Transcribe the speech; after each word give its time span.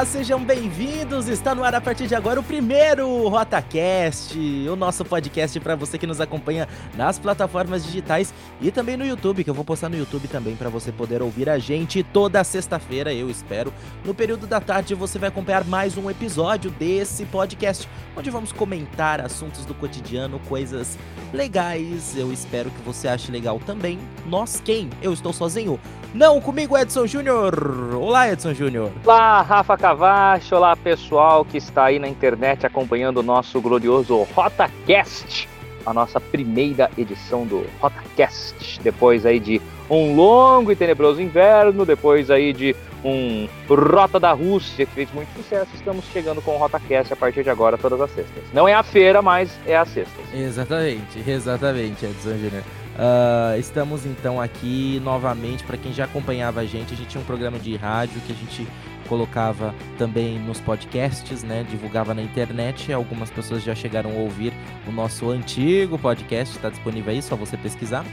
Olá, 0.00 0.06
sejam 0.06 0.42
bem-vindos. 0.42 1.28
Está 1.28 1.54
no 1.54 1.62
ar 1.62 1.74
a 1.74 1.80
partir 1.80 2.06
de 2.06 2.14
agora 2.14 2.40
o 2.40 2.42
primeiro 2.42 3.28
RotaCast, 3.28 4.34
o 4.66 4.74
nosso 4.74 5.04
podcast 5.04 5.60
para 5.60 5.76
você 5.76 5.98
que 5.98 6.06
nos 6.06 6.22
acompanha 6.22 6.66
nas 6.96 7.18
plataformas 7.18 7.84
digitais 7.84 8.32
e 8.62 8.70
também 8.70 8.96
no 8.96 9.04
YouTube, 9.04 9.44
que 9.44 9.50
eu 9.50 9.52
vou 9.52 9.62
postar 9.62 9.90
no 9.90 9.98
YouTube 9.98 10.26
também 10.26 10.56
para 10.56 10.70
você 10.70 10.90
poder 10.90 11.20
ouvir 11.20 11.50
a 11.50 11.58
gente 11.58 12.02
toda 12.02 12.42
sexta-feira, 12.42 13.12
eu 13.12 13.28
espero. 13.28 13.74
No 14.02 14.14
período 14.14 14.46
da 14.46 14.58
tarde 14.58 14.94
você 14.94 15.18
vai 15.18 15.28
acompanhar 15.28 15.66
mais 15.66 15.98
um 15.98 16.08
episódio 16.08 16.70
desse 16.70 17.26
podcast, 17.26 17.86
onde 18.16 18.30
vamos 18.30 18.52
comentar 18.52 19.20
assuntos 19.20 19.66
do 19.66 19.74
cotidiano, 19.74 20.40
coisas 20.48 20.98
legais. 21.30 22.16
Eu 22.16 22.32
espero 22.32 22.70
que 22.70 22.80
você 22.80 23.06
ache 23.06 23.30
legal 23.30 23.60
também. 23.66 23.98
Nós 24.24 24.62
quem? 24.64 24.88
Eu 25.02 25.12
estou 25.12 25.34
sozinho. 25.34 25.78
Não, 26.12 26.40
comigo 26.40 26.76
Edson 26.76 27.06
Júnior. 27.06 27.94
Olá, 27.94 28.32
Edson 28.32 28.52
Júnior. 28.52 28.90
Olá, 29.04 29.42
Rafa 29.42 29.76
Cavacho. 29.76 30.56
Olá, 30.56 30.74
pessoal 30.74 31.44
que 31.44 31.56
está 31.56 31.84
aí 31.84 32.00
na 32.00 32.08
internet 32.08 32.66
acompanhando 32.66 33.18
o 33.18 33.22
nosso 33.22 33.60
glorioso 33.60 34.26
RotaCast, 34.34 35.48
a 35.86 35.94
nossa 35.94 36.20
primeira 36.20 36.90
edição 36.98 37.46
do 37.46 37.64
RotaCast. 37.80 38.80
Depois 38.82 39.24
aí 39.24 39.38
de 39.38 39.62
um 39.88 40.16
longo 40.16 40.72
e 40.72 40.76
tenebroso 40.76 41.22
inverno, 41.22 41.86
depois 41.86 42.28
aí 42.28 42.52
de 42.52 42.74
um 43.04 43.48
Rota 43.68 44.18
da 44.18 44.32
Rússia 44.32 44.86
que 44.86 44.92
fez 44.92 45.12
muito 45.12 45.32
sucesso, 45.36 45.70
estamos 45.74 46.04
chegando 46.06 46.42
com 46.42 46.56
o 46.56 46.58
RotaCast 46.58 47.12
a 47.12 47.16
partir 47.16 47.44
de 47.44 47.50
agora, 47.50 47.78
todas 47.78 48.00
as 48.00 48.10
sextas. 48.10 48.42
Não 48.52 48.66
é 48.66 48.74
a 48.74 48.82
feira, 48.82 49.22
mas 49.22 49.56
é 49.64 49.76
a 49.76 49.84
sexta. 49.84 50.20
Exatamente, 50.34 51.22
exatamente, 51.24 52.04
Edson 52.04 52.36
Júnior. 52.36 52.64
Uh, 53.00 53.58
estamos 53.58 54.04
então 54.04 54.38
aqui 54.38 55.00
novamente. 55.02 55.64
Para 55.64 55.78
quem 55.78 55.90
já 55.90 56.04
acompanhava 56.04 56.60
a 56.60 56.66
gente, 56.66 56.92
a 56.92 56.96
gente 56.96 57.08
tinha 57.08 57.22
um 57.22 57.24
programa 57.24 57.58
de 57.58 57.74
rádio 57.74 58.20
que 58.26 58.32
a 58.32 58.36
gente 58.36 58.66
colocava 59.08 59.74
também 59.96 60.38
nos 60.38 60.60
podcasts, 60.60 61.42
né? 61.42 61.64
Divulgava 61.70 62.12
na 62.12 62.20
internet. 62.20 62.92
Algumas 62.92 63.30
pessoas 63.30 63.62
já 63.62 63.74
chegaram 63.74 64.10
a 64.10 64.14
ouvir 64.14 64.52
o 64.86 64.92
nosso 64.92 65.30
antigo 65.30 65.98
podcast, 65.98 66.54
está 66.54 66.68
disponível 66.68 67.10
aí, 67.10 67.22
só 67.22 67.34
você 67.34 67.56
pesquisar. 67.56 68.04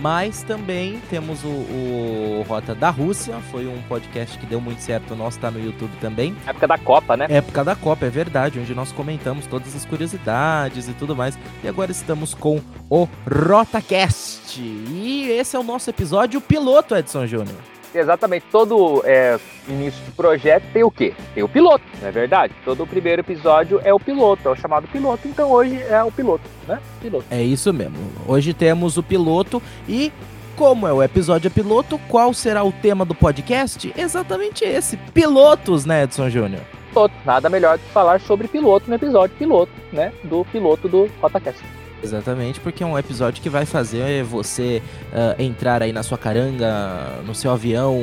Mas 0.00 0.42
também 0.42 1.00
temos 1.10 1.44
o, 1.44 1.48
o, 1.48 2.44
Rota 2.48 2.74
da 2.74 2.90
Rússia, 2.90 3.38
foi 3.50 3.66
um 3.66 3.80
podcast 3.82 4.38
que 4.38 4.46
deu 4.46 4.60
muito 4.60 4.80
certo, 4.80 5.12
o 5.12 5.16
nosso 5.16 5.36
está 5.36 5.50
no 5.50 5.62
YouTube 5.62 5.92
também. 6.00 6.34
Época 6.46 6.66
da 6.66 6.78
Copa, 6.78 7.16
né? 7.16 7.26
Época 7.28 7.62
da 7.62 7.76
Copa, 7.76 8.06
é 8.06 8.10
verdade, 8.10 8.58
onde 8.58 8.74
nós 8.74 8.92
comentamos 8.92 9.46
todas 9.46 9.76
as 9.76 9.84
curiosidades 9.84 10.88
e 10.88 10.92
tudo 10.94 11.14
mais. 11.14 11.38
E 11.62 11.68
agora 11.68 11.90
estamos 11.90 12.32
com 12.32 12.60
o 12.88 13.06
RotaCast. 13.26 14.60
E 14.60 15.28
esse 15.30 15.54
é 15.54 15.58
o 15.58 15.62
nosso 15.62 15.90
episódio 15.90 16.40
piloto, 16.40 16.96
Edson 16.96 17.26
Júnior. 17.26 17.79
Exatamente, 17.94 18.46
todo 18.50 19.02
é, 19.04 19.38
início 19.68 20.02
de 20.04 20.12
projeto 20.12 20.64
tem 20.72 20.84
o 20.84 20.90
quê? 20.90 21.12
Tem 21.34 21.42
o 21.42 21.48
piloto, 21.48 21.84
não 22.00 22.08
é 22.08 22.12
verdade? 22.12 22.54
Todo 22.64 22.84
o 22.84 22.86
primeiro 22.86 23.20
episódio 23.20 23.80
é 23.84 23.92
o 23.92 23.98
piloto, 23.98 24.48
é 24.48 24.50
o 24.50 24.56
chamado 24.56 24.86
piloto, 24.88 25.26
então 25.26 25.50
hoje 25.50 25.82
é 25.82 26.02
o 26.02 26.12
piloto, 26.12 26.44
né? 26.68 26.78
Piloto. 27.00 27.24
É 27.30 27.42
isso 27.42 27.72
mesmo. 27.72 27.96
Hoje 28.26 28.54
temos 28.54 28.96
o 28.96 29.02
piloto 29.02 29.60
e 29.88 30.12
como 30.56 30.86
é 30.86 30.92
o 30.92 31.02
episódio 31.02 31.50
piloto, 31.50 31.98
qual 32.06 32.34
será 32.34 32.62
o 32.62 32.70
tema 32.70 33.04
do 33.04 33.14
podcast? 33.14 33.92
Exatamente 33.96 34.64
esse, 34.64 34.96
pilotos, 35.12 35.84
né, 35.84 36.04
Edson 36.04 36.28
Júnior? 36.28 36.62
Piloto, 36.90 37.14
nada 37.24 37.48
melhor 37.48 37.78
do 37.78 37.84
que 37.84 37.90
falar 37.90 38.20
sobre 38.20 38.46
piloto 38.46 38.88
no 38.88 38.94
episódio 38.94 39.34
piloto, 39.36 39.72
né, 39.92 40.12
do 40.24 40.44
piloto 40.44 40.88
do 40.88 41.10
Rotacast. 41.20 41.79
Exatamente, 42.02 42.58
porque 42.60 42.82
é 42.82 42.86
um 42.86 42.98
episódio 42.98 43.42
que 43.42 43.50
vai 43.50 43.66
fazer 43.66 44.24
você 44.24 44.82
uh, 45.12 45.40
entrar 45.40 45.82
aí 45.82 45.92
na 45.92 46.02
sua 46.02 46.16
caranga, 46.16 47.20
no 47.26 47.34
seu 47.34 47.50
avião, 47.50 47.98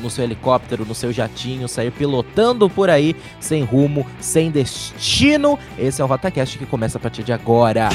no 0.00 0.08
seu 0.08 0.22
helicóptero, 0.22 0.84
no 0.84 0.94
seu 0.94 1.12
jatinho, 1.12 1.68
sair 1.68 1.90
pilotando 1.90 2.70
por 2.70 2.88
aí, 2.88 3.14
sem 3.40 3.64
rumo, 3.64 4.06
sem 4.20 4.50
destino. 4.50 5.58
Esse 5.76 6.00
é 6.00 6.04
o 6.04 6.06
RotaCast 6.06 6.58
que 6.58 6.66
começa 6.66 6.98
a 6.98 7.00
partir 7.00 7.24
de 7.24 7.32
agora. 7.32 7.88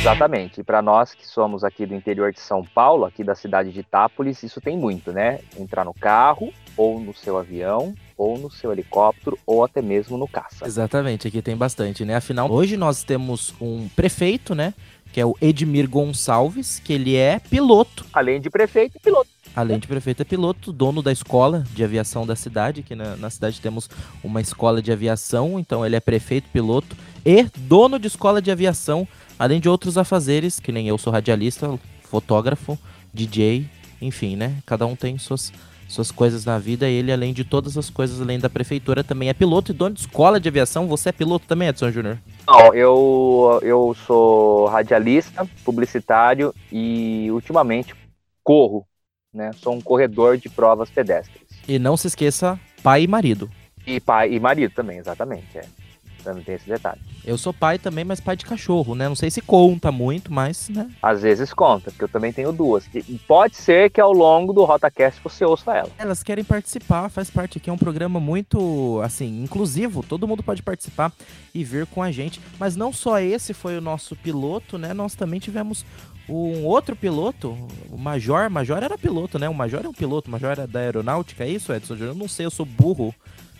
Exatamente. 0.00 0.60
E 0.60 0.64
para 0.64 0.82
nós 0.82 1.14
que 1.14 1.26
somos 1.26 1.64
aqui 1.64 1.86
do 1.86 1.94
interior 1.94 2.32
de 2.32 2.38
São 2.38 2.62
Paulo, 2.62 3.06
aqui 3.06 3.24
da 3.24 3.34
cidade 3.34 3.72
de 3.72 3.80
Itápolis, 3.80 4.42
isso 4.42 4.60
tem 4.60 4.76
muito, 4.76 5.10
né? 5.10 5.40
Entrar 5.58 5.84
no 5.84 5.94
carro 5.94 6.52
ou 6.76 7.00
no 7.00 7.14
seu 7.14 7.38
avião 7.38 7.94
ou 8.16 8.38
no 8.38 8.50
seu 8.50 8.72
helicóptero, 8.72 9.38
ou 9.46 9.64
até 9.64 9.82
mesmo 9.82 10.16
no 10.16 10.26
caça. 10.26 10.66
Exatamente, 10.66 11.28
aqui 11.28 11.42
tem 11.42 11.56
bastante, 11.56 12.04
né? 12.04 12.16
Afinal, 12.16 12.50
hoje 12.50 12.76
nós 12.76 13.02
temos 13.02 13.54
um 13.60 13.88
prefeito, 13.90 14.54
né? 14.54 14.72
Que 15.12 15.20
é 15.20 15.26
o 15.26 15.36
Edmir 15.40 15.88
Gonçalves, 15.88 16.80
que 16.82 16.92
ele 16.92 17.16
é 17.16 17.38
piloto. 17.38 18.04
Além 18.12 18.40
de 18.40 18.50
prefeito, 18.50 18.98
piloto. 19.00 19.28
Além 19.54 19.78
de 19.78 19.86
prefeito, 19.86 20.20
é 20.20 20.24
piloto, 20.24 20.70
dono 20.70 21.02
da 21.02 21.10
escola 21.10 21.64
de 21.72 21.82
aviação 21.82 22.26
da 22.26 22.36
cidade, 22.36 22.82
que 22.82 22.94
na, 22.94 23.16
na 23.16 23.30
cidade 23.30 23.58
temos 23.58 23.88
uma 24.22 24.40
escola 24.40 24.82
de 24.82 24.92
aviação, 24.92 25.58
então 25.58 25.84
ele 25.84 25.96
é 25.96 26.00
prefeito, 26.00 26.48
piloto 26.50 26.94
e 27.24 27.46
dono 27.56 27.98
de 27.98 28.06
escola 28.06 28.42
de 28.42 28.50
aviação, 28.50 29.08
além 29.38 29.58
de 29.58 29.68
outros 29.68 29.96
afazeres, 29.96 30.60
que 30.60 30.70
nem 30.70 30.88
eu 30.88 30.98
sou 30.98 31.10
radialista, 31.10 31.78
fotógrafo, 32.02 32.78
DJ, 33.14 33.66
enfim, 34.00 34.36
né? 34.36 34.58
Cada 34.66 34.86
um 34.86 34.94
tem 34.94 35.16
suas 35.16 35.50
suas 35.88 36.10
coisas 36.10 36.44
na 36.44 36.58
vida. 36.58 36.88
Ele, 36.88 37.12
além 37.12 37.32
de 37.32 37.44
todas 37.44 37.76
as 37.76 37.90
coisas, 37.90 38.20
além 38.20 38.38
da 38.38 38.50
prefeitura, 38.50 39.04
também 39.04 39.28
é 39.28 39.34
piloto 39.34 39.70
e 39.70 39.74
dono 39.74 39.94
de 39.94 40.00
escola 40.00 40.40
de 40.40 40.48
aviação. 40.48 40.86
Você 40.86 41.08
é 41.08 41.12
piloto 41.12 41.46
também, 41.46 41.68
Edson 41.68 41.90
Júnior? 41.90 42.18
Não, 42.46 42.74
eu, 42.74 43.60
eu 43.62 43.96
sou 44.06 44.66
radialista, 44.66 45.48
publicitário 45.64 46.54
e 46.70 47.28
ultimamente 47.30 47.94
corro, 48.42 48.86
né? 49.32 49.50
Sou 49.54 49.74
um 49.74 49.80
corredor 49.80 50.36
de 50.36 50.48
provas 50.48 50.90
pedestres. 50.90 51.42
E 51.68 51.78
não 51.78 51.96
se 51.96 52.06
esqueça, 52.06 52.58
pai 52.82 53.02
e 53.02 53.06
marido. 53.08 53.50
E 53.86 54.00
pai 54.00 54.32
e 54.32 54.40
marido 54.40 54.72
também, 54.74 54.98
exatamente. 54.98 55.58
É. 55.58 55.64
Também 56.26 56.42
tem 56.42 56.56
esse 56.56 56.68
detalhe. 56.68 57.00
Eu 57.24 57.38
sou 57.38 57.52
pai 57.52 57.78
também, 57.78 58.04
mas 58.04 58.18
pai 58.18 58.34
de 58.34 58.44
cachorro, 58.44 58.96
né? 58.96 59.08
Não 59.08 59.14
sei 59.14 59.30
se 59.30 59.40
conta 59.40 59.92
muito, 59.92 60.32
mas, 60.32 60.68
né? 60.68 60.90
Às 61.00 61.22
vezes 61.22 61.54
conta, 61.54 61.92
porque 61.92 62.02
eu 62.02 62.08
também 62.08 62.32
tenho 62.32 62.52
duas. 62.52 62.88
Que 62.88 63.00
pode 63.28 63.56
ser 63.56 63.90
que 63.90 64.00
ao 64.00 64.12
longo 64.12 64.52
do 64.52 64.64
RotaCast 64.64 65.20
você 65.22 65.44
ouça 65.44 65.72
ela. 65.72 65.90
Elas 65.96 66.24
querem 66.24 66.42
participar, 66.42 67.08
faz 67.08 67.30
parte 67.30 67.58
aqui. 67.58 67.70
É 67.70 67.72
um 67.72 67.78
programa 67.78 68.18
muito, 68.18 69.00
assim, 69.04 69.40
inclusivo. 69.44 70.02
Todo 70.02 70.26
mundo 70.26 70.42
pode 70.42 70.64
participar 70.64 71.12
e 71.54 71.62
vir 71.62 71.86
com 71.86 72.02
a 72.02 72.10
gente. 72.10 72.40
Mas 72.58 72.74
não 72.74 72.92
só 72.92 73.20
esse 73.20 73.54
foi 73.54 73.78
o 73.78 73.80
nosso 73.80 74.16
piloto, 74.16 74.76
né? 74.76 74.92
Nós 74.92 75.14
também 75.14 75.38
tivemos 75.38 75.86
um 76.28 76.64
outro 76.64 76.96
piloto, 76.96 77.56
o 77.88 77.96
Major. 77.96 78.50
Major 78.50 78.82
era 78.82 78.98
piloto, 78.98 79.38
né? 79.38 79.48
O 79.48 79.54
Major 79.54 79.84
é 79.84 79.88
um 79.88 79.92
piloto, 79.92 80.28
o 80.28 80.32
Major 80.32 80.50
era 80.50 80.66
da 80.66 80.80
aeronáutica, 80.80 81.44
é 81.44 81.48
isso, 81.48 81.72
Edson? 81.72 81.94
Eu 81.94 82.16
não 82.16 82.26
sei, 82.26 82.46
eu 82.46 82.50
sou 82.50 82.66
burro. 82.66 83.14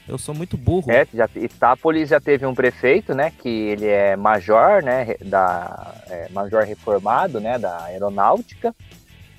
Eu 0.08 0.18
sou 0.18 0.34
muito 0.34 0.56
burro. 0.56 0.90
É, 0.90 1.06
já, 1.12 1.28
Itápolis 1.34 2.10
já 2.10 2.20
teve 2.20 2.46
um 2.46 2.54
prefeito, 2.54 3.14
né, 3.14 3.32
que 3.36 3.48
ele 3.48 3.86
é 3.86 4.14
major, 4.16 4.82
né, 4.82 5.16
da 5.20 5.94
é, 6.08 6.28
major 6.30 6.62
reformado, 6.62 7.40
né, 7.40 7.58
da 7.58 7.84
aeronáutica. 7.84 8.74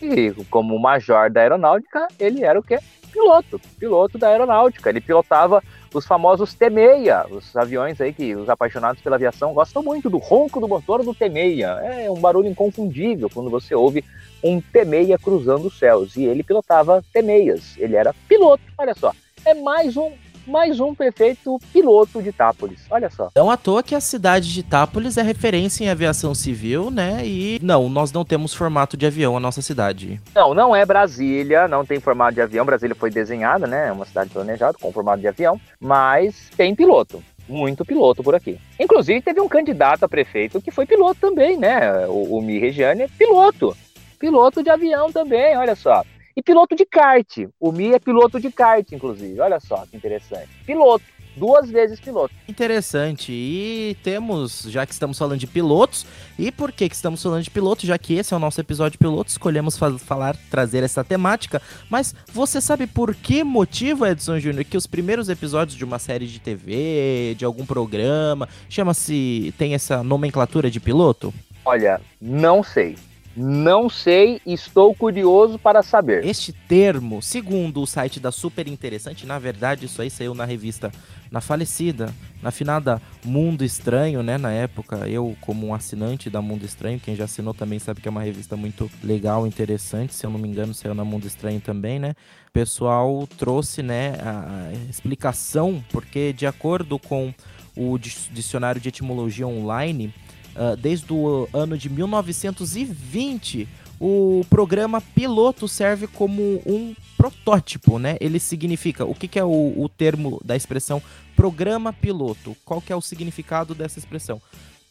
E 0.01 0.31
como 0.49 0.77
major 0.77 1.29
da 1.31 1.41
aeronáutica, 1.41 2.07
ele 2.19 2.43
era 2.43 2.59
o 2.59 2.63
quê? 2.63 2.79
Piloto, 3.11 3.59
piloto 3.79 4.17
da 4.17 4.27
aeronáutica. 4.27 4.89
Ele 4.89 5.01
pilotava 5.01 5.63
os 5.93 6.05
famosos 6.05 6.53
T-6, 6.53 7.31
os 7.31 7.55
aviões 7.55 7.99
aí 7.99 8.13
que 8.13 8.35
os 8.35 8.49
apaixonados 8.49 9.01
pela 9.01 9.15
aviação 9.15 9.53
gostam 9.53 9.81
muito 9.81 10.09
do 10.09 10.17
ronco 10.17 10.59
do 10.59 10.67
motor 10.67 11.03
do 11.03 11.15
T-6. 11.15 11.61
É 11.83 12.11
um 12.11 12.19
barulho 12.19 12.49
inconfundível 12.49 13.29
quando 13.33 13.49
você 13.49 13.73
ouve 13.73 14.03
um 14.43 14.61
T-6 14.61 15.17
cruzando 15.19 15.67
os 15.67 15.79
céus. 15.79 16.15
E 16.15 16.25
ele 16.25 16.43
pilotava 16.43 17.03
T-6, 17.13 17.77
ele 17.77 17.95
era 17.95 18.13
piloto, 18.27 18.63
olha 18.77 18.93
só. 18.93 19.13
É 19.45 19.53
mais 19.53 19.95
um 19.95 20.11
mais 20.47 20.79
um 20.79 20.95
prefeito 20.95 21.59
piloto 21.71 22.21
de 22.21 22.29
Itápolis. 22.29 22.85
Olha 22.89 23.09
só. 23.09 23.29
Não 23.35 23.51
à 23.51 23.57
toa 23.57 23.83
que 23.83 23.93
a 23.93 23.99
cidade 23.99 24.53
de 24.53 24.61
Itápolis 24.61 25.17
é 25.17 25.21
referência 25.21 25.83
em 25.83 25.89
aviação 25.89 26.33
civil, 26.33 26.89
né? 26.89 27.21
E 27.25 27.59
não, 27.61 27.89
nós 27.89 28.11
não 28.11 28.23
temos 28.23 28.53
formato 28.53 28.95
de 28.95 29.05
avião 29.05 29.33
na 29.33 29.39
nossa 29.41 29.61
cidade. 29.61 30.21
Não, 30.33 30.53
não 30.53 30.75
é 30.75 30.85
Brasília, 30.85 31.67
não 31.67 31.85
tem 31.85 31.99
formato 31.99 32.35
de 32.35 32.41
avião. 32.41 32.65
Brasília 32.65 32.95
foi 32.95 33.11
desenhada, 33.11 33.67
né? 33.67 33.89
É 33.89 33.91
uma 33.91 34.05
cidade 34.05 34.29
planejada 34.29 34.77
com 34.79 34.91
formato 34.91 35.21
de 35.21 35.27
avião, 35.27 35.59
mas 35.79 36.49
tem 36.55 36.73
piloto 36.73 37.21
muito 37.47 37.85
piloto 37.85 38.21
por 38.21 38.35
aqui. 38.35 38.59
Inclusive, 38.79 39.21
teve 39.21 39.39
um 39.39 39.47
candidato 39.47 40.03
a 40.03 40.09
prefeito 40.09 40.61
que 40.61 40.71
foi 40.71 40.85
piloto 40.85 41.19
também, 41.19 41.57
né? 41.57 42.05
O, 42.07 42.37
o 42.37 42.41
Mi 42.41 42.59
Regiane 42.59 43.03
é 43.03 43.07
piloto. 43.07 43.75
Piloto 44.19 44.63
de 44.63 44.69
avião 44.69 45.11
também, 45.11 45.55
olha 45.57 45.75
só. 45.75 46.03
E 46.37 46.43
piloto 46.43 46.75
de 46.75 46.85
kart. 46.85 47.47
O 47.59 47.71
Mi 47.71 47.93
é 47.93 47.99
piloto 47.99 48.39
de 48.39 48.51
kart, 48.51 48.91
inclusive. 48.91 49.39
Olha 49.39 49.59
só 49.59 49.83
que 49.87 49.97
interessante. 49.97 50.47
Piloto. 50.67 51.03
Duas 51.35 51.69
vezes 51.69 51.99
piloto. 51.99 52.33
Interessante. 52.47 53.31
E 53.31 53.97
temos, 54.03 54.63
já 54.69 54.85
que 54.85 54.93
estamos 54.93 55.17
falando 55.17 55.39
de 55.39 55.47
pilotos, 55.47 56.05
e 56.37 56.51
por 56.51 56.71
que, 56.71 56.87
que 56.89 56.95
estamos 56.95 57.23
falando 57.23 57.43
de 57.43 57.49
pilotos? 57.49 57.85
Já 57.85 57.97
que 57.97 58.13
esse 58.15 58.35
é 58.35 58.37
o 58.37 58.39
nosso 58.39 58.61
episódio 58.61 58.99
piloto, 58.99 59.31
escolhemos 59.31 59.79
falar, 59.99 60.35
trazer 60.49 60.83
essa 60.83 61.03
temática. 61.03 61.59
Mas 61.89 62.13
você 62.31 62.61
sabe 62.61 62.85
por 62.85 63.15
que 63.15 63.43
motivo, 63.43 64.05
Edson 64.05 64.39
Júnior, 64.39 64.63
que 64.63 64.77
os 64.77 64.85
primeiros 64.85 65.29
episódios 65.29 65.75
de 65.75 65.85
uma 65.85 65.97
série 65.97 66.27
de 66.27 66.39
TV, 66.39 67.33
de 67.35 67.45
algum 67.45 67.65
programa, 67.65 68.47
chama-se. 68.69 69.53
tem 69.57 69.73
essa 69.73 70.03
nomenclatura 70.03 70.69
de 70.69 70.79
piloto? 70.79 71.33
Olha, 71.65 71.99
não 72.21 72.61
sei 72.63 72.95
Não 73.39 73.87
sei, 73.87 74.41
estou 74.47 74.95
curioso 74.95 75.59
para 75.59 75.83
saber. 75.83 76.25
Este 76.25 76.51
termo, 76.51 77.21
segundo 77.21 77.83
o 77.83 77.85
site 77.85 78.19
da 78.19 78.31
Super 78.31 78.67
Interessante, 78.67 79.27
na 79.27 79.37
verdade 79.37 79.85
isso 79.85 80.01
aí 80.01 80.09
saiu 80.09 80.33
na 80.33 80.43
revista, 80.43 80.91
na 81.29 81.39
falecida, 81.39 82.11
na 82.41 82.49
finada 82.49 82.99
Mundo 83.23 83.63
Estranho, 83.63 84.23
né, 84.23 84.39
na 84.39 84.51
época, 84.51 85.07
eu 85.07 85.37
como 85.39 85.67
um 85.67 85.73
assinante 85.75 86.31
da 86.31 86.41
Mundo 86.41 86.65
Estranho, 86.65 86.99
quem 86.99 87.15
já 87.15 87.25
assinou 87.25 87.53
também 87.53 87.77
sabe 87.77 88.01
que 88.01 88.07
é 88.07 88.11
uma 88.11 88.23
revista 88.23 88.57
muito 88.57 88.89
legal, 89.03 89.45
interessante, 89.45 90.15
se 90.15 90.25
eu 90.25 90.31
não 90.31 90.39
me 90.39 90.47
engano 90.47 90.73
saiu 90.73 90.95
na 90.95 91.05
Mundo 91.05 91.27
Estranho 91.27 91.61
também, 91.61 91.99
né, 91.99 92.15
o 92.47 92.51
pessoal 92.51 93.27
trouxe, 93.37 93.83
né, 93.83 94.13
a 94.19 94.71
explicação, 94.89 95.83
porque 95.91 96.33
de 96.33 96.47
acordo 96.47 96.97
com 96.97 97.31
o 97.75 97.99
dicionário 97.99 98.81
de 98.81 98.89
etimologia 98.89 99.45
online, 99.45 100.11
uh, 100.57 100.75
desde 100.75 101.13
o 101.13 101.47
ano 101.53 101.77
de 101.77 101.89
1920, 101.89 103.67
o 103.99 104.45
programa 104.49 105.01
piloto 105.01 105.67
serve 105.67 106.07
como 106.07 106.61
um 106.65 106.95
protótipo, 107.15 107.97
né? 107.97 108.17
Ele 108.19 108.39
significa, 108.39 109.05
o 109.05 109.15
que, 109.15 109.27
que 109.27 109.39
é 109.39 109.43
o, 109.43 109.73
o, 109.77 109.89
termo 109.89 110.39
da 110.43 110.55
expressão 110.55 111.01
programa 111.35 111.91
piloto? 111.91 112.55
Qual 112.63 112.81
que 112.81 112.93
é 112.93 112.95
o 112.95 113.01
significado 113.01 113.73
dessa 113.73 113.97
expressão? 113.97 114.41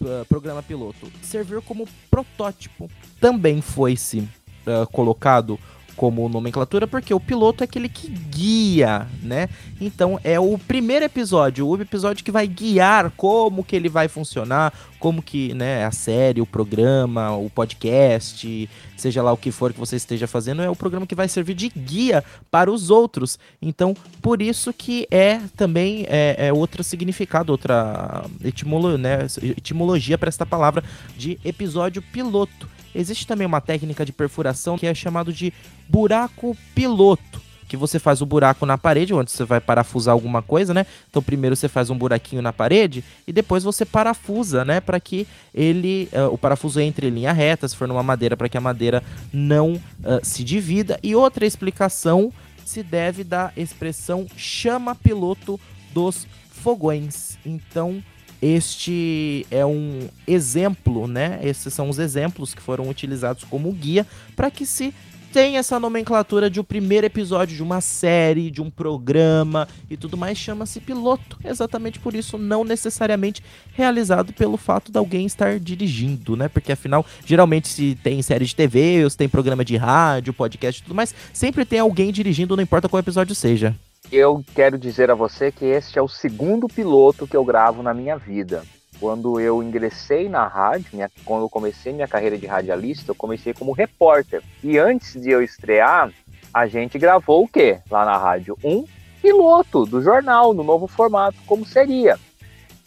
Uh, 0.01 0.25
programa 0.29 0.63
piloto. 0.63 1.11
Servir 1.23 1.63
como 1.63 1.89
protótipo. 2.11 2.91
Também 3.21 3.61
foi-se 3.61 4.19
uh, 4.21 4.87
colocado 4.93 5.59
como 5.96 6.28
nomenclatura, 6.28 6.87
porque 6.87 7.14
o 7.14 7.19
piloto 7.19 7.62
é 7.62 7.64
aquele 7.64 7.88
que 7.88 8.08
guia, 8.08 9.06
né? 9.22 9.48
Então 9.81 10.20
é 10.22 10.38
o 10.38 10.58
primeiro 10.58 11.04
episódio, 11.04 11.66
o 11.66 11.81
episódio 11.81 12.25
que 12.25 12.31
vai 12.31 12.46
guiar 12.46 13.10
como 13.16 13.64
que 13.64 13.75
ele 13.75 13.88
vai 13.88 14.06
funcionar, 14.06 14.72
como 14.98 15.22
que, 15.22 15.54
né, 15.54 15.84
a 15.84 15.90
série, 15.90 16.40
o 16.40 16.46
programa, 16.46 17.37
o 17.37 17.48
podcast, 17.48 18.69
seja 18.96 19.22
lá 19.22 19.32
o 19.32 19.37
que 19.37 19.50
for 19.50 19.72
que 19.72 19.78
você 19.78 19.96
esteja 19.96 20.26
fazendo, 20.26 20.62
é 20.62 20.70
o 20.70 20.76
programa 20.76 21.06
que 21.06 21.14
vai 21.14 21.28
servir 21.28 21.54
de 21.54 21.69
guia 21.69 22.22
para 22.50 22.70
os 22.70 22.90
outros. 22.90 23.38
Então, 23.60 23.94
por 24.20 24.43
isso 24.43 24.72
que 24.72 25.06
é 25.10 25.40
também 25.56 26.04
é, 26.08 26.48
é 26.48 26.52
outro 26.52 26.84
significado, 26.84 27.52
outra 27.52 28.25
etimolo, 28.44 28.98
né, 28.98 29.26
etimologia 29.56 30.19
para 30.19 30.28
esta 30.28 30.44
palavra 30.44 30.84
de 31.16 31.38
episódio 31.44 32.02
piloto. 32.02 32.75
Existe 32.96 33.26
também 33.26 33.46
uma 33.46 33.60
técnica 33.60 34.04
de 34.04 34.12
perfuração 34.12 34.78
que 34.78 34.87
é 34.87 34.94
chamado 34.94 35.32
de 35.32 35.52
buraco 35.88 36.56
piloto 36.75 37.46
que 37.69 37.76
você 37.76 37.98
faz 37.98 38.22
o 38.22 38.26
buraco 38.26 38.64
na 38.64 38.78
parede, 38.78 39.12
onde 39.12 39.31
você 39.31 39.44
vai 39.44 39.60
parafusar 39.60 40.12
alguma 40.12 40.40
coisa, 40.40 40.72
né? 40.72 40.87
Então 41.10 41.22
primeiro 41.22 41.56
você 41.56 41.69
faz 41.69 41.90
um 41.90 41.98
buraquinho 41.98 42.40
na 42.40 42.52
parede 42.52 43.02
e 43.26 43.32
depois 43.32 43.64
você 43.64 43.84
parafusa, 43.84 44.64
né? 44.64 44.81
Para 44.81 45.00
que 45.00 45.26
ele, 45.52 46.08
uh, 46.12 46.32
o 46.32 46.38
parafuso 46.38 46.81
entre 46.81 47.08
em 47.08 47.10
linha 47.10 47.32
reta, 47.32 47.66
se 47.66 47.76
for 47.76 47.88
numa 47.88 48.02
madeira, 48.02 48.37
para 48.37 48.48
que 48.48 48.56
a 48.56 48.60
madeira 48.60 49.02
não 49.32 49.75
uh, 49.75 49.81
se 50.22 50.44
divida. 50.44 50.98
E 51.02 51.14
outra 51.14 51.44
explicação 51.44 52.32
se 52.64 52.82
deve 52.82 53.25
da 53.25 53.52
expressão 53.56 54.26
chama 54.37 54.94
piloto 54.94 55.58
dos 55.93 56.26
fogões. 56.50 57.38
Então 57.44 58.02
este 58.41 59.47
é 59.50 59.65
um 59.65 60.09
exemplo, 60.27 61.06
né? 61.06 61.41
Esses 61.43 61.73
são 61.73 61.88
os 61.88 61.99
exemplos 61.99 62.55
que 62.55 62.62
foram 62.62 62.88
utilizados 62.88 63.44
como 63.44 63.73
guia 63.73 64.06
para 64.35 64.50
que 64.50 64.67
se 64.67 64.93
tenha 65.37 65.59
essa 65.59 65.79
nomenclatura 65.79 66.49
de 66.49 66.59
o 66.59 66.62
um 66.62 66.65
primeiro 66.65 67.06
episódio 67.06 67.55
de 67.55 67.62
uma 67.62 67.83
série, 67.83 68.50
de 68.50 68.62
um 68.62 68.71
programa 68.71 69.69
e 69.91 69.94
tudo 69.94 70.17
mais, 70.17 70.38
chama-se 70.38 70.81
piloto. 70.81 71.38
Exatamente 71.44 71.99
por 71.99 72.15
isso, 72.15 72.38
não 72.38 72.65
necessariamente 72.65 73.43
realizado 73.75 74.33
pelo 74.33 74.56
fato 74.56 74.91
de 74.91 74.97
alguém 74.97 75.27
estar 75.27 75.61
dirigindo, 75.61 76.37
né? 76.37 76.49
Porque 76.49 76.73
afinal, 76.73 77.05
geralmente 77.27 77.69
se 77.69 77.99
tem 78.03 78.23
série 78.23 78.47
de 78.47 78.56
TV, 78.56 79.05
ou 79.05 79.11
se 79.11 79.17
tem 79.19 79.29
programa 79.29 79.62
de 79.62 79.77
rádio, 79.77 80.32
podcast 80.32 80.81
e 80.81 80.85
tudo 80.85 80.94
mais, 80.94 81.15
sempre 81.35 81.67
tem 81.67 81.81
alguém 81.81 82.11
dirigindo, 82.11 82.56
não 82.56 82.62
importa 82.62 82.89
qual 82.89 83.00
episódio 83.00 83.35
seja 83.35 83.77
eu 84.11 84.43
quero 84.55 84.79
dizer 84.79 85.11
a 85.11 85.14
você 85.14 85.50
que 85.50 85.64
este 85.64 85.99
é 85.99 86.03
o 86.03 86.08
segundo 86.08 86.69
piloto 86.69 87.26
que 87.26 87.37
eu 87.37 87.44
gravo 87.44 87.82
na 87.82 87.93
minha 87.93 88.17
vida. 88.17 88.62
Quando 88.99 89.38
eu 89.38 89.62
ingressei 89.62 90.29
na 90.29 90.47
rádio, 90.47 90.88
minha, 90.93 91.11
quando 91.25 91.43
eu 91.43 91.50
comecei 91.50 91.93
minha 91.93 92.08
carreira 92.08 92.38
de 92.38 92.47
radialista, 92.47 93.11
eu 93.11 93.14
comecei 93.14 93.53
como 93.53 93.73
repórter. 93.73 94.43
E 94.62 94.79
antes 94.79 95.20
de 95.20 95.31
eu 95.31 95.43
estrear, 95.43 96.11
a 96.53 96.67
gente 96.67 96.99
gravou 96.99 97.44
o 97.44 97.49
quê 97.49 97.81
lá 97.91 98.05
na 98.05 98.17
rádio? 98.17 98.56
Um 98.64 98.85
piloto 99.20 99.85
do 99.85 100.00
jornal, 100.00 100.55
no 100.55 100.62
novo 100.62 100.87
formato, 100.87 101.37
como 101.47 101.67
seria 101.67 102.19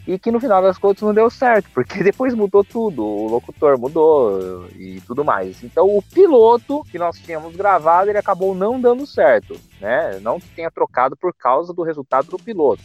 e 0.06 0.18
que 0.18 0.30
no 0.30 0.40
final 0.40 0.62
das 0.62 0.78
contas 0.78 1.02
não 1.02 1.14
deu 1.14 1.30
certo, 1.30 1.70
porque 1.72 2.02
depois 2.04 2.34
mudou 2.34 2.64
tudo, 2.64 3.04
o 3.04 3.28
locutor 3.28 3.78
mudou 3.78 4.66
e 4.76 5.00
tudo 5.06 5.24
mais. 5.24 5.62
Então 5.62 5.86
o 5.86 6.02
piloto 6.02 6.84
que 6.90 6.98
nós 6.98 7.18
tínhamos 7.18 7.54
gravado, 7.54 8.10
ele 8.10 8.18
acabou 8.18 8.54
não 8.54 8.80
dando 8.80 9.06
certo, 9.06 9.58
né? 9.80 10.18
Não 10.20 10.40
que 10.40 10.48
tenha 10.48 10.70
trocado 10.70 11.16
por 11.16 11.32
causa 11.34 11.72
do 11.72 11.82
resultado 11.82 12.30
do 12.30 12.38
piloto, 12.38 12.82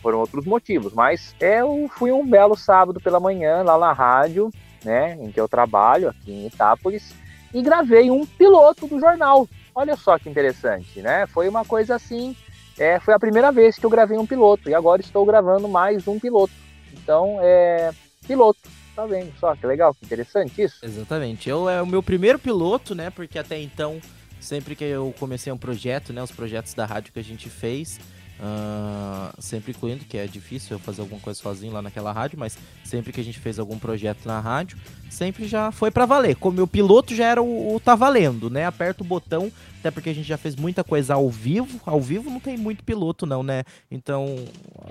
foram 0.00 0.20
outros 0.20 0.44
motivos, 0.44 0.92
mas 0.92 1.34
eu 1.40 1.90
fui 1.94 2.12
um 2.12 2.26
belo 2.26 2.56
sábado 2.56 3.00
pela 3.00 3.20
manhã 3.20 3.62
lá 3.62 3.78
na 3.78 3.92
rádio, 3.92 4.50
né, 4.84 5.18
em 5.20 5.30
que 5.30 5.40
eu 5.40 5.48
trabalho 5.48 6.08
aqui 6.08 6.32
em 6.32 6.46
Itápolis, 6.46 7.14
e 7.52 7.62
gravei 7.62 8.10
um 8.10 8.24
piloto 8.24 8.86
do 8.86 8.98
jornal. 9.00 9.46
Olha 9.74 9.96
só 9.96 10.18
que 10.18 10.28
interessante, 10.28 11.00
né? 11.00 11.26
Foi 11.26 11.48
uma 11.48 11.64
coisa 11.64 11.96
assim 11.96 12.34
é, 12.80 12.98
foi 12.98 13.12
a 13.12 13.18
primeira 13.18 13.52
vez 13.52 13.78
que 13.78 13.84
eu 13.84 13.90
gravei 13.90 14.16
um 14.16 14.26
piloto 14.26 14.70
e 14.70 14.74
agora 14.74 15.02
estou 15.02 15.26
gravando 15.26 15.68
mais 15.68 16.08
um 16.08 16.18
piloto. 16.18 16.54
Então, 16.94 17.38
é 17.42 17.92
piloto. 18.26 18.58
Tá 18.96 19.04
vendo 19.04 19.30
só 19.38 19.54
que 19.54 19.66
legal, 19.66 19.94
que 19.94 20.06
interessante 20.06 20.62
isso? 20.62 20.78
Exatamente. 20.82 21.48
Eu 21.48 21.68
é 21.68 21.82
o 21.82 21.86
meu 21.86 22.02
primeiro 22.02 22.38
piloto, 22.38 22.94
né? 22.94 23.10
Porque 23.10 23.38
até 23.38 23.60
então, 23.60 24.00
sempre 24.40 24.74
que 24.74 24.84
eu 24.84 25.14
comecei 25.20 25.52
um 25.52 25.58
projeto, 25.58 26.10
né? 26.12 26.22
Os 26.22 26.30
projetos 26.30 26.72
da 26.72 26.86
rádio 26.86 27.12
que 27.12 27.18
a 27.18 27.24
gente 27.24 27.50
fez, 27.50 28.00
Uh, 28.40 29.30
sempre 29.38 29.72
incluindo, 29.72 30.02
que 30.06 30.16
é 30.16 30.26
difícil 30.26 30.74
eu 30.74 30.78
fazer 30.78 31.02
alguma 31.02 31.20
coisa 31.20 31.38
sozinho 31.38 31.74
lá 31.74 31.82
naquela 31.82 32.10
rádio, 32.10 32.38
mas 32.38 32.56
sempre 32.82 33.12
que 33.12 33.20
a 33.20 33.24
gente 33.24 33.38
fez 33.38 33.58
algum 33.58 33.78
projeto 33.78 34.24
na 34.24 34.40
rádio, 34.40 34.78
sempre 35.10 35.46
já 35.46 35.70
foi 35.70 35.90
para 35.90 36.06
valer. 36.06 36.36
Como 36.36 36.62
o 36.62 36.66
piloto 36.66 37.14
já 37.14 37.26
era 37.26 37.42
o, 37.42 37.74
o, 37.74 37.78
tá 37.78 37.94
valendo, 37.94 38.48
né? 38.48 38.64
Aperta 38.64 39.02
o 39.02 39.06
botão, 39.06 39.52
até 39.80 39.90
porque 39.90 40.10
a 40.10 40.14
gente 40.14 40.28
já 40.28 40.36
fez 40.36 40.54
muita 40.54 40.84
coisa 40.84 41.14
ao 41.14 41.28
vivo. 41.28 41.80
Ao 41.84 42.00
vivo 42.00 42.30
não 42.30 42.38
tem 42.38 42.56
muito 42.56 42.84
piloto, 42.84 43.24
não, 43.24 43.42
né? 43.42 43.64
Então, 43.90 44.36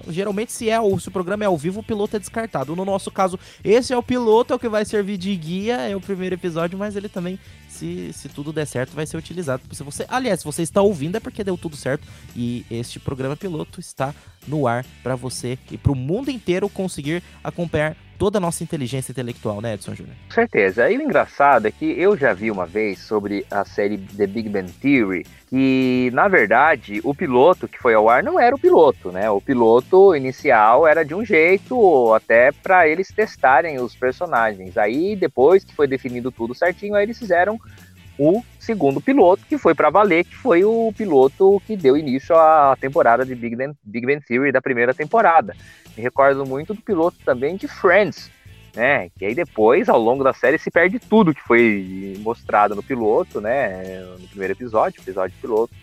geralmente, 0.08 0.52
se, 0.52 0.70
é, 0.70 0.78
se 1.00 1.08
o 1.08 1.12
programa 1.12 1.44
é 1.44 1.48
ao 1.48 1.58
vivo, 1.58 1.80
o 1.80 1.84
piloto 1.84 2.16
é 2.16 2.20
descartado. 2.20 2.76
No 2.76 2.84
nosso 2.84 3.12
caso, 3.12 3.40
esse 3.64 3.94
é 3.94 3.98
o 3.98 4.04
piloto, 4.04 4.52
é 4.52 4.56
o 4.56 4.60
que 4.60 4.68
vai 4.68 4.84
servir 4.84 5.18
de 5.18 5.36
guia, 5.36 5.76
é 5.76 5.96
o 5.96 6.02
primeiro 6.02 6.36
episódio, 6.36 6.78
mas 6.78 6.96
ele 6.96 7.08
também 7.08 7.40
se, 7.68 8.12
se 8.12 8.28
tudo 8.28 8.52
der 8.52 8.66
certo, 8.66 8.94
vai 8.94 9.06
ser 9.06 9.16
utilizado. 9.16 9.64
Se 9.72 9.84
você, 9.84 10.06
aliás, 10.10 10.40
se 10.40 10.46
você 10.46 10.64
está 10.64 10.82
ouvindo 10.82 11.16
é 11.16 11.20
porque 11.20 11.44
deu 11.44 11.58
tudo 11.58 11.78
certo 11.78 12.06
e 12.36 12.66
este 12.70 13.00
programa 13.00 13.38
piloto 13.38 13.80
está 13.80 14.14
no 14.48 14.68
ar 14.68 14.86
para 15.04 15.16
você 15.16 15.58
e 15.72 15.78
para 15.78 15.92
o 15.92 15.96
mundo 15.96 16.32
inteiro 16.32 16.68
conseguir 16.68 17.24
acompanhar 17.44 17.96
toda 18.20 18.38
a 18.38 18.42
nossa 18.42 18.64
inteligência 18.64 19.12
intelectual, 19.14 19.62
né, 19.62 19.76
Edson 19.76 19.96
Júnior? 19.96 20.16
Com 20.28 20.34
certeza. 20.34 20.92
E 20.92 20.98
o 20.98 21.02
engraçado 21.02 21.68
é 21.68 21.72
que 21.72 21.86
eu 21.86 22.18
já 22.18 22.34
vi 22.34 22.52
uma 22.52 22.66
vez 22.66 23.00
sobre 23.00 23.46
a 23.50 23.64
série 23.64 23.98
The 23.98 24.28
Big 24.28 24.50
Bang 24.50 24.70
Theory, 24.74 25.26
que 25.50 26.12
na 26.14 26.28
verdade 26.28 27.00
o 27.04 27.16
piloto 27.16 27.68
que 27.68 27.80
foi 27.80 27.94
ao 27.94 28.10
ar 28.10 28.22
não 28.22 28.38
era 28.38 28.54
o 28.54 28.60
piloto, 28.60 29.12
né? 29.12 29.30
O 29.32 29.40
piloto 29.40 30.14
inicial 30.14 30.86
era 30.86 31.04
de 31.04 31.16
um 31.16 31.24
jeito, 31.24 32.14
até 32.14 32.52
para 32.52 32.88
eles 32.88 33.08
testarem 33.08 33.80
os 33.80 33.96
personagens. 33.96 34.78
Aí 34.78 35.16
depois 35.16 35.64
que 35.64 35.74
foi 35.74 35.88
definido 35.88 36.30
tudo 36.30 36.54
certinho, 36.54 36.96
aí 36.96 37.04
eles 37.04 37.18
fizeram 37.18 37.58
o 38.20 38.44
segundo 38.60 39.00
piloto, 39.00 39.46
que 39.48 39.58
foi 39.58 39.74
para 39.74 39.90
valer, 39.90 40.26
que 40.26 40.36
foi 40.36 40.66
o 40.66 40.92
piloto 40.96 41.62
que 41.66 41.78
deu 41.78 41.96
início 41.96 42.36
à 42.36 42.76
temporada 42.80 43.26
de 43.26 43.34
Big 43.34 43.56
Bang, 43.56 43.74
Big 43.82 44.06
Bang 44.06 44.22
Theory 44.28 44.52
da 44.52 44.62
primeira 44.62 44.94
temporada. 44.94 45.56
Me 45.96 46.04
recordo 46.04 46.46
muito 46.46 46.74
do 46.74 46.82
piloto 46.82 47.18
também 47.24 47.56
de 47.56 47.66
Friends, 47.70 48.30
né? 48.76 49.10
Que 49.18 49.24
aí 49.24 49.34
depois, 49.34 49.88
ao 49.88 49.98
longo 49.98 50.22
da 50.22 50.34
série, 50.34 50.60
se 50.60 50.70
perde 50.70 51.00
tudo 51.00 51.34
que 51.34 51.42
foi 51.42 52.18
mostrado 52.20 52.76
no 52.76 52.84
piloto, 52.84 53.40
né? 53.40 54.02
No 54.20 54.28
primeiro 54.28 54.54
episódio, 54.54 55.02
episódio 55.02 55.38
piloto. 55.42 55.74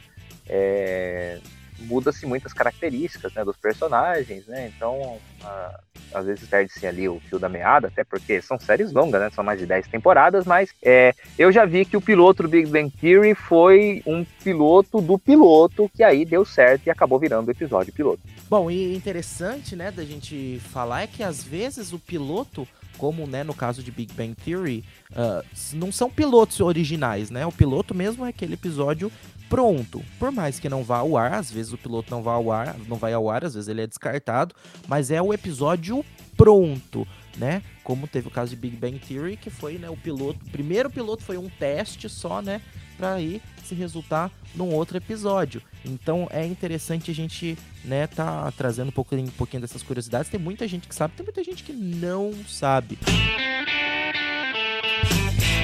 É, 0.46 1.38
muda-se 1.80 2.26
muitas 2.26 2.52
características 2.52 3.33
né, 3.35 3.45
dos 3.45 3.56
personagens, 3.56 4.47
né? 4.47 4.73
Então, 4.75 5.18
a, 5.42 5.80
às 6.14 6.26
vezes 6.26 6.49
perde-se 6.49 6.87
ali 6.87 7.09
o 7.09 7.21
fio 7.21 7.38
da 7.38 7.49
meada, 7.49 7.88
até 7.88 8.04
porque 8.04 8.40
são 8.40 8.59
séries 8.59 8.92
longas, 8.92 9.21
né? 9.21 9.30
São 9.30 9.45
mais 9.45 9.59
de 9.59 9.66
10 9.66 9.88
temporadas, 9.88 10.45
mas 10.45 10.71
é, 10.83 11.14
eu 11.38 11.52
já 11.52 11.64
vi 11.64 11.85
que 11.85 11.97
o 11.97 12.00
piloto 12.00 12.42
do 12.42 12.49
Big 12.49 12.68
Bang 12.68 12.90
Theory 12.90 13.35
foi 13.35 14.02
um 14.06 14.25
piloto 14.42 15.00
do 15.00 15.18
piloto 15.18 15.90
que 15.95 16.02
aí 16.02 16.25
deu 16.25 16.45
certo 16.45 16.87
e 16.87 16.90
acabou 16.90 17.18
virando 17.18 17.49
o 17.49 17.50
episódio 17.50 17.92
piloto. 17.92 18.21
Bom, 18.49 18.71
e 18.71 18.95
interessante, 18.95 19.75
né, 19.75 19.90
da 19.90 20.04
gente 20.04 20.61
falar 20.71 21.02
é 21.02 21.06
que 21.06 21.23
às 21.23 21.42
vezes 21.42 21.92
o 21.92 21.99
piloto 21.99 22.66
como 22.97 23.26
né, 23.26 23.45
no 23.45 23.54
caso 23.54 23.83
de 23.83 23.90
Big 23.90 24.12
Bang 24.14 24.35
Theory, 24.35 24.85
uh, 25.12 25.45
não 25.75 25.92
são 25.92 26.11
pilotos 26.11 26.61
originais, 26.61 27.30
né? 27.30 27.47
O 27.47 27.52
piloto 27.52 27.95
mesmo 27.95 28.25
é 28.25 28.30
aquele 28.30 28.54
episódio 28.54 29.12
pronto. 29.48 30.02
Por 30.18 30.30
mais 30.30 30.58
que 30.58 30.68
não 30.68 30.82
vá 30.82 30.98
ao 30.98 31.16
ar, 31.16 31.34
às 31.34 31.50
vezes 31.50 31.72
o 31.72 31.78
piloto 31.78 32.10
não 32.10 32.22
vai 32.22 32.34
ao 32.34 32.50
ar, 32.52 32.76
não 32.88 32.96
vai 32.96 33.12
ao 33.12 33.30
ar, 33.30 33.44
às 33.44 33.54
vezes 33.54 33.68
ele 33.68 33.82
é 33.82 33.86
descartado, 33.86 34.54
mas 34.88 35.10
é 35.10 35.20
o 35.20 35.32
episódio 35.32 36.04
pronto. 36.36 37.06
né? 37.36 37.62
Como 37.84 38.08
teve 38.08 38.28
o 38.28 38.30
caso 38.30 38.50
de 38.50 38.56
Big 38.56 38.76
Bang 38.76 38.98
Theory, 38.98 39.36
que 39.36 39.50
foi, 39.50 39.78
né, 39.78 39.90
o 39.90 39.96
piloto, 39.96 40.38
o 40.46 40.50
primeiro 40.50 40.88
piloto 40.90 41.22
foi 41.22 41.36
um 41.36 41.48
teste 41.48 42.08
só, 42.08 42.40
né, 42.40 42.60
para 42.96 43.12
aí 43.14 43.42
se 43.62 43.74
resultar 43.74 44.30
num 44.54 44.72
outro 44.72 44.96
episódio. 44.96 45.60
Então 45.84 46.26
é 46.30 46.46
interessante 46.46 47.10
a 47.10 47.14
gente, 47.14 47.58
né, 47.84 48.06
tá 48.06 48.50
trazendo 48.56 48.88
um 48.88 48.92
pouquinho, 48.92 49.24
um 49.24 49.30
pouquinho 49.30 49.60
dessas 49.60 49.82
curiosidades. 49.82 50.30
Tem 50.30 50.40
muita 50.40 50.66
gente 50.66 50.88
que 50.88 50.94
sabe, 50.94 51.14
tem 51.14 51.24
muita 51.24 51.44
gente 51.44 51.62
que 51.62 51.72
não 51.72 52.32
sabe. 52.48 52.98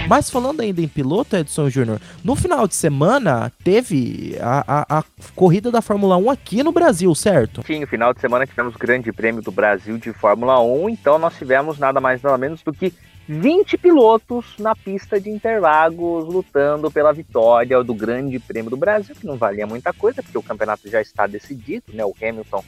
Mas 0.08 0.28
falando 0.28 0.60
ainda 0.60 0.80
em 0.80 0.88
piloto, 0.88 1.36
Edson 1.36 1.70
Júnior, 1.70 2.00
no 2.22 2.34
final 2.36 2.66
de 2.66 2.74
semana 2.74 3.50
teve 3.64 4.36
a, 4.40 4.64
a, 4.66 4.98
a, 4.98 5.04
corrida 5.34 5.70
da 5.70 5.80
Fórmula 5.80 6.16
1 6.16 6.30
aqui 6.30 6.62
no 6.62 6.72
Brasil, 6.72 7.14
certo? 7.14 7.62
Sim, 7.66 7.80
no 7.80 7.86
final 7.86 8.12
de 8.12 8.20
semana 8.20 8.46
tivemos 8.46 8.74
o 8.74 8.78
Grande 8.78 9.12
Prêmio 9.12 9.40
do 9.40 9.52
Brasil 9.52 9.96
de 9.98 10.12
Fórmula 10.12 10.60
1, 10.60 10.88
então 10.90 11.18
nós 11.18 11.36
tivemos 11.36 11.78
nada 11.78 12.00
mais 12.00 12.20
nada 12.22 12.36
menos 12.36 12.62
do 12.62 12.72
que 12.72 12.92
20 13.28 13.78
pilotos 13.78 14.44
na 14.58 14.74
pista 14.74 15.20
de 15.20 15.30
Interlagos 15.30 16.26
lutando 16.26 16.90
pela 16.90 17.12
vitória 17.12 17.82
do 17.82 17.94
Grande 17.94 18.38
Prêmio 18.38 18.70
do 18.70 18.76
Brasil, 18.76 19.14
que 19.14 19.26
não 19.26 19.36
valia 19.36 19.66
muita 19.66 19.92
coisa, 19.92 20.22
porque 20.22 20.36
o 20.36 20.42
campeonato 20.42 20.88
já 20.90 21.00
está 21.00 21.26
decidido, 21.26 21.84
né? 21.94 22.04
O 22.04 22.14
Hamilton 22.20 22.64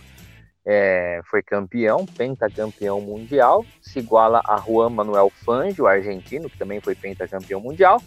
é, 0.66 1.20
foi 1.24 1.42
campeão, 1.42 2.06
pentacampeão 2.06 3.00
mundial, 3.00 3.64
se 3.82 3.98
iguala 3.98 4.40
a 4.44 4.56
Juan 4.56 4.90
Manuel 4.90 5.30
Fangio, 5.44 5.86
argentino, 5.86 6.48
que 6.48 6.58
também 6.58 6.80
foi 6.80 6.94
pentacampeão 6.94 7.60
mundial. 7.60 8.00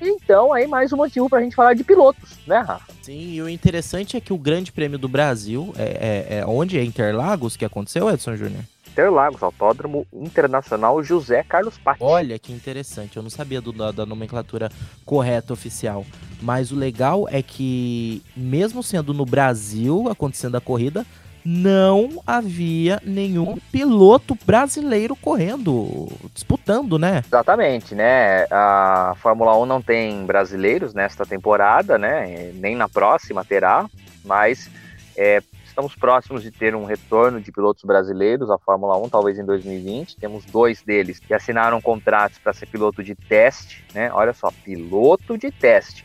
Então, 0.00 0.52
aí 0.52 0.66
mais 0.66 0.92
um 0.92 0.96
motivo 0.96 1.28
para 1.28 1.38
a 1.38 1.42
gente 1.42 1.54
falar 1.54 1.74
de 1.74 1.84
pilotos, 1.84 2.38
né, 2.46 2.58
Rafa? 2.58 2.92
Sim, 3.02 3.32
e 3.34 3.42
o 3.42 3.48
interessante 3.48 4.16
é 4.16 4.20
que 4.20 4.32
o 4.32 4.38
Grande 4.38 4.72
Prêmio 4.72 4.98
do 4.98 5.08
Brasil, 5.08 5.72
é, 5.78 6.28
é, 6.30 6.38
é 6.38 6.46
onde 6.46 6.78
é 6.78 6.84
Interlagos 6.84 7.56
que 7.56 7.64
aconteceu, 7.64 8.10
Edson 8.10 8.36
Júnior? 8.36 8.64
Interlagos, 8.88 9.42
Autódromo 9.42 10.06
Internacional 10.12 11.02
José 11.02 11.42
Carlos 11.42 11.76
Patti. 11.76 11.98
Olha 12.00 12.38
que 12.38 12.52
interessante, 12.52 13.16
eu 13.16 13.22
não 13.22 13.30
sabia 13.30 13.60
do, 13.60 13.72
da, 13.72 13.90
da, 13.90 14.06
nomenclatura 14.06 14.70
correta 15.04 15.52
oficial. 15.52 16.06
Mas 16.40 16.70
o 16.70 16.76
legal 16.76 17.26
é 17.28 17.42
que, 17.42 18.22
mesmo 18.36 18.82
sendo 18.82 19.12
no 19.12 19.24
Brasil 19.24 20.08
acontecendo 20.08 20.56
a 20.56 20.60
corrida, 20.60 21.04
não 21.44 22.22
havia 22.26 23.00
nenhum 23.04 23.58
piloto 23.70 24.36
brasileiro 24.46 25.14
correndo, 25.14 26.08
disputando, 26.32 26.98
né? 26.98 27.22
Exatamente, 27.26 27.94
né? 27.94 28.44
A 28.50 29.14
Fórmula 29.20 29.56
1 29.58 29.66
não 29.66 29.82
tem 29.82 30.24
brasileiros 30.24 30.94
nesta 30.94 31.26
temporada, 31.26 31.98
né? 31.98 32.50
Nem 32.54 32.74
na 32.74 32.88
próxima 32.88 33.44
terá, 33.44 33.86
mas 34.24 34.70
é, 35.16 35.42
estamos 35.64 35.94
próximos 35.94 36.42
de 36.42 36.50
ter 36.50 36.74
um 36.74 36.84
retorno 36.84 37.40
de 37.40 37.52
pilotos 37.52 37.84
brasileiros 37.84 38.48
à 38.48 38.56
Fórmula 38.56 38.96
1, 38.96 39.08
talvez 39.10 39.38
em 39.38 39.44
2020. 39.44 40.16
Temos 40.16 40.44
dois 40.46 40.82
deles 40.82 41.18
que 41.18 41.34
assinaram 41.34 41.80
contratos 41.80 42.38
para 42.38 42.52
ser 42.52 42.66
piloto 42.66 43.02
de 43.02 43.14
teste, 43.14 43.84
né? 43.92 44.10
Olha 44.12 44.32
só, 44.32 44.50
piloto 44.64 45.36
de 45.36 45.50
teste. 45.50 46.04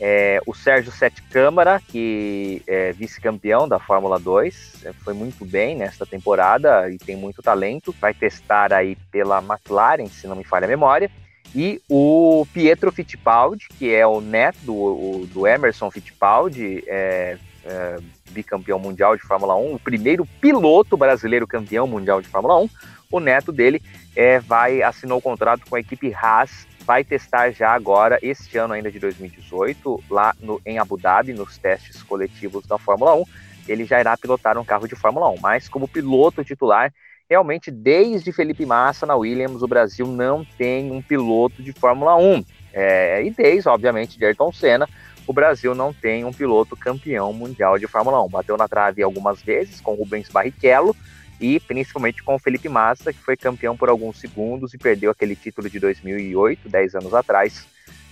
É, 0.00 0.40
o 0.46 0.54
Sérgio 0.54 0.92
Sete 0.92 1.22
Câmara, 1.22 1.80
que 1.88 2.62
é 2.66 2.92
vice-campeão 2.92 3.68
da 3.68 3.78
Fórmula 3.80 4.18
2, 4.18 4.84
é, 4.84 4.92
foi 4.92 5.12
muito 5.12 5.44
bem 5.44 5.76
nesta 5.76 6.06
temporada 6.06 6.88
e 6.90 6.98
tem 6.98 7.16
muito 7.16 7.42
talento. 7.42 7.94
Vai 8.00 8.14
testar 8.14 8.72
aí 8.72 8.96
pela 9.10 9.38
McLaren, 9.38 10.06
se 10.06 10.26
não 10.26 10.36
me 10.36 10.44
falha 10.44 10.66
a 10.66 10.68
memória. 10.68 11.10
E 11.54 11.80
o 11.88 12.46
Pietro 12.52 12.92
Fittipaldi, 12.92 13.66
que 13.78 13.92
é 13.92 14.06
o 14.06 14.20
neto 14.20 14.58
do, 14.62 15.26
do 15.32 15.46
Emerson 15.46 15.90
Fittipaldi, 15.90 16.84
é, 16.86 17.38
é, 17.64 17.96
bicampeão 18.30 18.78
mundial 18.78 19.16
de 19.16 19.22
Fórmula 19.22 19.56
1, 19.56 19.74
o 19.74 19.78
primeiro 19.78 20.26
piloto 20.40 20.96
brasileiro 20.96 21.46
campeão 21.46 21.86
mundial 21.86 22.20
de 22.20 22.28
Fórmula 22.28 22.58
1. 22.58 22.68
O 23.10 23.20
neto 23.20 23.50
dele 23.50 23.82
é, 24.18 24.40
vai 24.40 24.82
assinou 24.82 25.18
o 25.18 25.22
contrato 25.22 25.62
com 25.70 25.76
a 25.76 25.80
equipe 25.80 26.12
Haas 26.12 26.66
vai 26.84 27.04
testar 27.04 27.52
já 27.52 27.70
agora, 27.70 28.18
este 28.20 28.58
ano 28.58 28.74
ainda 28.74 28.90
de 28.90 28.98
2018, 28.98 30.02
lá 30.10 30.34
no, 30.40 30.60
em 30.66 30.78
Abu 30.78 30.96
Dhabi, 30.96 31.34
nos 31.34 31.56
testes 31.56 32.02
coletivos 32.02 32.66
da 32.66 32.78
Fórmula 32.78 33.14
1. 33.14 33.24
Ele 33.68 33.84
já 33.84 34.00
irá 34.00 34.16
pilotar 34.16 34.58
um 34.58 34.64
carro 34.64 34.88
de 34.88 34.96
Fórmula 34.96 35.28
1, 35.28 35.36
mas 35.40 35.68
como 35.68 35.86
piloto 35.86 36.42
titular, 36.42 36.92
realmente 37.30 37.70
desde 37.70 38.32
Felipe 38.32 38.66
Massa 38.66 39.06
na 39.06 39.14
Williams, 39.14 39.62
o 39.62 39.68
Brasil 39.68 40.06
não 40.06 40.44
tem 40.44 40.90
um 40.90 41.02
piloto 41.02 41.62
de 41.62 41.72
Fórmula 41.74 42.16
1. 42.16 42.44
É, 42.72 43.22
e 43.22 43.30
desde, 43.30 43.68
obviamente, 43.68 44.18
de 44.18 44.24
Ayrton 44.24 44.50
Senna, 44.50 44.88
o 45.26 45.32
Brasil 45.32 45.74
não 45.74 45.92
tem 45.92 46.24
um 46.24 46.32
piloto 46.32 46.74
campeão 46.74 47.32
mundial 47.34 47.78
de 47.78 47.86
Fórmula 47.86 48.20
1. 48.24 48.28
Bateu 48.30 48.56
na 48.56 48.66
trave 48.66 49.02
algumas 49.02 49.42
vezes 49.42 49.80
com 49.80 49.94
Rubens 49.94 50.28
Barrichello, 50.30 50.96
e 51.40 51.60
principalmente 51.60 52.22
com 52.22 52.34
o 52.34 52.38
Felipe 52.38 52.68
Massa, 52.68 53.12
que 53.12 53.20
foi 53.20 53.36
campeão 53.36 53.76
por 53.76 53.88
alguns 53.88 54.18
segundos 54.18 54.74
e 54.74 54.78
perdeu 54.78 55.10
aquele 55.10 55.36
título 55.36 55.68
de 55.70 55.78
2008, 55.78 56.68
10 56.68 56.94
anos 56.96 57.14
atrás, 57.14 57.66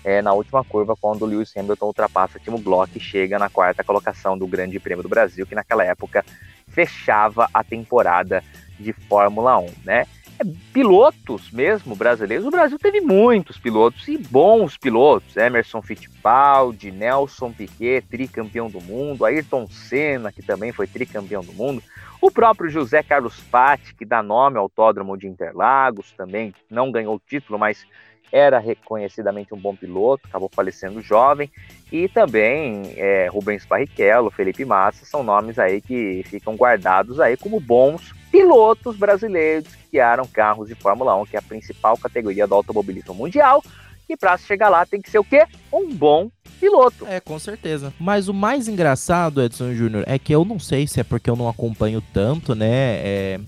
é, 0.05 0.23
na 0.23 0.33
última 0.33 0.63
curva, 0.63 0.95
quando 0.95 1.23
o 1.23 1.27
Lewis 1.27 1.53
Hamilton 1.57 1.87
ultrapassa 1.87 2.39
o 2.39 2.41
Timo 2.41 2.61
Glock 2.61 2.97
e 2.97 3.01
chega 3.01 3.39
na 3.39 3.51
quarta 3.51 3.83
colocação 3.83 4.39
do 4.39 4.47
Grande 4.47 4.79
Prêmio 4.79 5.03
do 5.03 5.09
Brasil, 5.09 5.45
que 5.45 5.55
naquela 5.55 5.85
época 5.85 6.25
fechava 6.69 7.49
a 7.53 7.65
temporada 7.65 8.45
de 8.79 8.93
Fórmula 8.93 9.59
1, 9.59 9.73
né? 9.85 10.07
É, 10.39 10.45
pilotos 10.73 11.51
mesmo 11.51 11.97
brasileiros, 11.97 12.47
o 12.47 12.51
Brasil 12.51 12.79
teve 12.79 13.01
muitos 13.01 13.57
pilotos 13.59 14.07
e 14.07 14.19
bons 14.19 14.77
pilotos, 14.77 15.37
Emerson 15.37 15.81
Fittipaldi, 15.81 16.91
Nelson 16.91 17.53
Piquet, 17.53 18.03
tricampeão 18.03 18.69
do 18.69 18.81
mundo, 18.81 19.25
Ayrton 19.25 19.67
Senna, 19.67 20.31
que 20.31 20.43
também 20.43 20.73
foi 20.73 20.87
tricampeão 20.87 21.43
do 21.43 21.55
mundo, 21.55 21.83
o 22.21 22.31
próprio 22.31 22.69
José 22.69 23.03
Carlos 23.03 23.41
Patti, 23.51 23.95
que 23.95 24.05
dá 24.05 24.23
nome 24.23 24.57
ao 24.57 24.65
Autódromo 24.65 25.17
de 25.17 25.27
Interlagos, 25.27 26.13
também 26.13 26.55
não 26.71 26.91
ganhou 26.91 27.15
o 27.15 27.21
título, 27.25 27.59
mas 27.59 27.87
era 28.33 28.59
reconhecidamente 28.59 29.55
um 29.55 29.59
bom 29.59 29.75
piloto, 29.75 30.27
acabou 30.27 30.51
falecendo 30.53 31.01
jovem. 31.01 31.51
E 31.93 32.09
também 32.09 32.93
é, 32.97 33.29
Rubens 33.29 33.65
Barrichello, 33.65 34.31
Felipe 34.31 34.65
Massa, 34.65 35.05
são 35.05 35.23
nomes 35.23 35.59
aí 35.59 35.81
que 35.81 36.25
ficam 36.27 36.57
guardados 36.57 37.21
aí 37.21 37.37
como 37.37 37.61
bons 37.61 38.13
pilotos 38.37 38.97
brasileiros 38.97 39.75
que 39.75 39.89
criaram 39.93 40.27
carros 40.27 40.69
de 40.69 40.75
Fórmula 40.75 41.17
1, 41.17 41.25
que 41.27 41.37
é 41.37 41.39
a 41.39 41.43
principal 41.43 41.97
categoria 41.97 42.47
do 42.47 42.55
automobilismo 42.55 43.15
mundial. 43.15 43.65
E 44.07 44.15
para 44.17 44.37
chegar 44.37 44.69
lá 44.69 44.85
tem 44.85 45.01
que 45.01 45.11
ser 45.11 45.19
o 45.19 45.25
quê? 45.25 45.47
Um 45.73 45.93
bom 45.93 46.31
piloto. 46.61 47.07
É, 47.07 47.19
com 47.19 47.39
certeza. 47.39 47.95
Mas 47.99 48.29
o 48.29 48.35
mais 48.35 48.69
engraçado, 48.69 49.43
Edson 49.43 49.73
Júnior, 49.73 50.05
é 50.07 50.19
que 50.19 50.35
eu 50.35 50.45
não 50.45 50.59
sei 50.59 50.87
se 50.87 51.01
é 51.01 51.05
porque 51.05 51.31
eu 51.31 51.35
não 51.35 51.49
acompanho 51.49 52.03
tanto, 52.13 52.55
né? 52.55 52.67
É, 52.99 53.41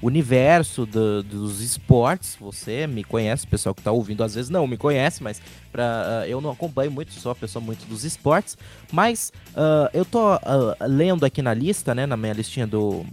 universo 0.00 0.86
do, 0.86 1.22
dos 1.22 1.60
esportes. 1.60 2.36
Você 2.40 2.86
me 2.86 3.02
conhece, 3.02 3.46
pessoal 3.46 3.74
que 3.74 3.80
está 3.80 3.90
ouvindo 3.90 4.22
às 4.22 4.36
vezes 4.36 4.50
não 4.50 4.66
me 4.66 4.76
conhece, 4.76 5.22
mas 5.22 5.42
pra, 5.72 6.22
uh, 6.24 6.28
eu 6.28 6.40
não 6.40 6.50
acompanho 6.50 6.90
muito, 6.90 7.12
sou 7.12 7.30
uma 7.30 7.36
pessoa 7.36 7.62
muito 7.62 7.84
dos 7.86 8.04
esportes. 8.04 8.56
Mas 8.92 9.32
uh, 9.50 9.90
eu 9.92 10.04
tô 10.04 10.36
uh, 10.36 10.38
lendo 10.82 11.24
aqui 11.26 11.42
na 11.42 11.52
lista, 11.52 11.94
né, 11.94 12.06
na 12.06 12.16
minha 12.16 12.32
listinha 12.32 12.66
do 12.66 13.04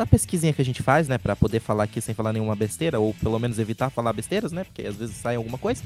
da 0.00 0.06
pesquisinha 0.06 0.52
que 0.52 0.62
a 0.62 0.64
gente 0.64 0.82
faz, 0.82 1.08
né, 1.08 1.18
para 1.18 1.36
poder 1.36 1.60
falar 1.60 1.84
aqui 1.84 2.00
sem 2.00 2.14
falar 2.14 2.32
nenhuma 2.32 2.56
besteira 2.56 2.98
ou 2.98 3.12
pelo 3.14 3.38
menos 3.38 3.58
evitar 3.58 3.90
falar 3.90 4.14
besteiras, 4.14 4.50
né, 4.50 4.64
porque 4.64 4.82
às 4.82 4.96
vezes 4.96 5.14
sai 5.16 5.36
alguma 5.36 5.58
coisa. 5.58 5.82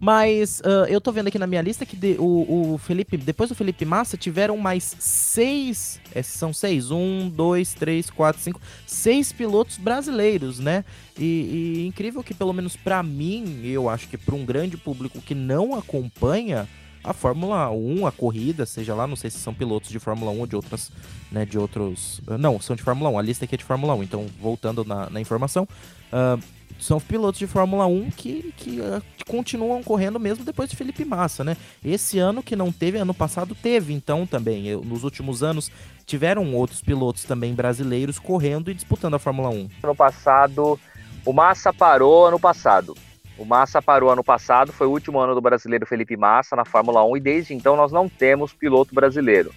Mas 0.00 0.60
uh, 0.60 0.84
eu 0.88 1.00
tô 1.00 1.12
vendo 1.12 1.28
aqui 1.28 1.38
na 1.38 1.46
minha 1.46 1.62
lista 1.62 1.86
que 1.86 1.94
de, 1.94 2.16
o, 2.18 2.72
o, 2.72 2.78
Felipe, 2.78 3.16
depois 3.16 3.50
do 3.50 3.54
Felipe 3.54 3.84
Massa, 3.84 4.16
tiveram 4.16 4.56
mais 4.56 4.96
seis. 4.98 6.00
É, 6.12 6.24
são 6.24 6.52
seis. 6.52 6.90
Um, 6.90 7.28
dois, 7.28 7.72
três, 7.72 8.10
quatro, 8.10 8.42
cinco. 8.42 8.60
Seis 8.84 9.32
pilotos 9.32 9.78
brasileiros, 9.78 10.58
né? 10.58 10.84
E, 11.16 11.84
e 11.84 11.86
incrível 11.86 12.20
que, 12.20 12.34
pelo 12.34 12.52
menos 12.52 12.74
para 12.74 13.00
mim, 13.00 13.60
eu 13.62 13.88
acho 13.88 14.08
que 14.08 14.18
para 14.18 14.34
um 14.34 14.44
grande 14.44 14.76
público 14.76 15.20
que 15.20 15.36
não 15.36 15.76
acompanha 15.76 16.68
a 17.04 17.12
Fórmula 17.12 17.70
1, 17.70 18.06
a 18.06 18.12
corrida, 18.12 18.64
seja 18.64 18.94
lá, 18.94 19.06
não 19.06 19.16
sei 19.16 19.30
se 19.30 19.38
são 19.38 19.52
pilotos 19.52 19.90
de 19.90 19.98
Fórmula 19.98 20.30
1 20.30 20.40
ou 20.40 20.46
de 20.46 20.56
outras, 20.56 20.92
né, 21.30 21.44
de 21.44 21.58
outros... 21.58 22.20
Não, 22.38 22.60
são 22.60 22.76
de 22.76 22.82
Fórmula 22.82 23.10
1, 23.10 23.18
a 23.18 23.22
lista 23.22 23.44
aqui 23.44 23.54
é 23.54 23.58
de 23.58 23.64
Fórmula 23.64 23.94
1, 23.94 24.02
então 24.02 24.26
voltando 24.40 24.84
na, 24.84 25.10
na 25.10 25.20
informação, 25.20 25.66
uh, 26.12 26.40
são 26.78 27.00
pilotos 27.00 27.38
de 27.38 27.46
Fórmula 27.46 27.86
1 27.86 28.10
que, 28.10 28.52
que 28.56 28.80
uh, 28.80 29.02
continuam 29.26 29.82
correndo 29.82 30.18
mesmo 30.18 30.44
depois 30.44 30.68
de 30.68 30.76
Felipe 30.76 31.04
Massa, 31.04 31.44
né? 31.44 31.56
Esse 31.84 32.18
ano 32.18 32.42
que 32.42 32.56
não 32.56 32.72
teve, 32.72 32.98
ano 32.98 33.14
passado 33.14 33.54
teve, 33.54 33.92
então 33.92 34.26
também. 34.26 34.66
Eu, 34.66 34.82
nos 34.82 35.04
últimos 35.04 35.42
anos 35.42 35.70
tiveram 36.04 36.54
outros 36.54 36.82
pilotos 36.82 37.24
também 37.24 37.54
brasileiros 37.54 38.18
correndo 38.18 38.70
e 38.70 38.74
disputando 38.74 39.14
a 39.14 39.18
Fórmula 39.18 39.48
1. 39.48 39.68
Ano 39.82 39.94
passado, 39.94 40.78
o 41.24 41.32
Massa 41.32 41.72
parou 41.72 42.26
ano 42.26 42.40
passado. 42.40 42.96
O 43.42 43.44
Massa 43.44 43.82
parou 43.82 44.08
ano 44.08 44.22
passado, 44.22 44.72
foi 44.72 44.86
o 44.86 44.90
último 44.90 45.18
ano 45.18 45.34
do 45.34 45.40
brasileiro 45.40 45.84
Felipe 45.84 46.16
Massa 46.16 46.54
na 46.54 46.64
Fórmula 46.64 47.04
1 47.04 47.16
e 47.16 47.20
desde 47.20 47.52
então 47.52 47.74
nós 47.74 47.90
não 47.90 48.08
temos 48.08 48.52
piloto 48.52 48.94
brasileiro. 48.94 49.52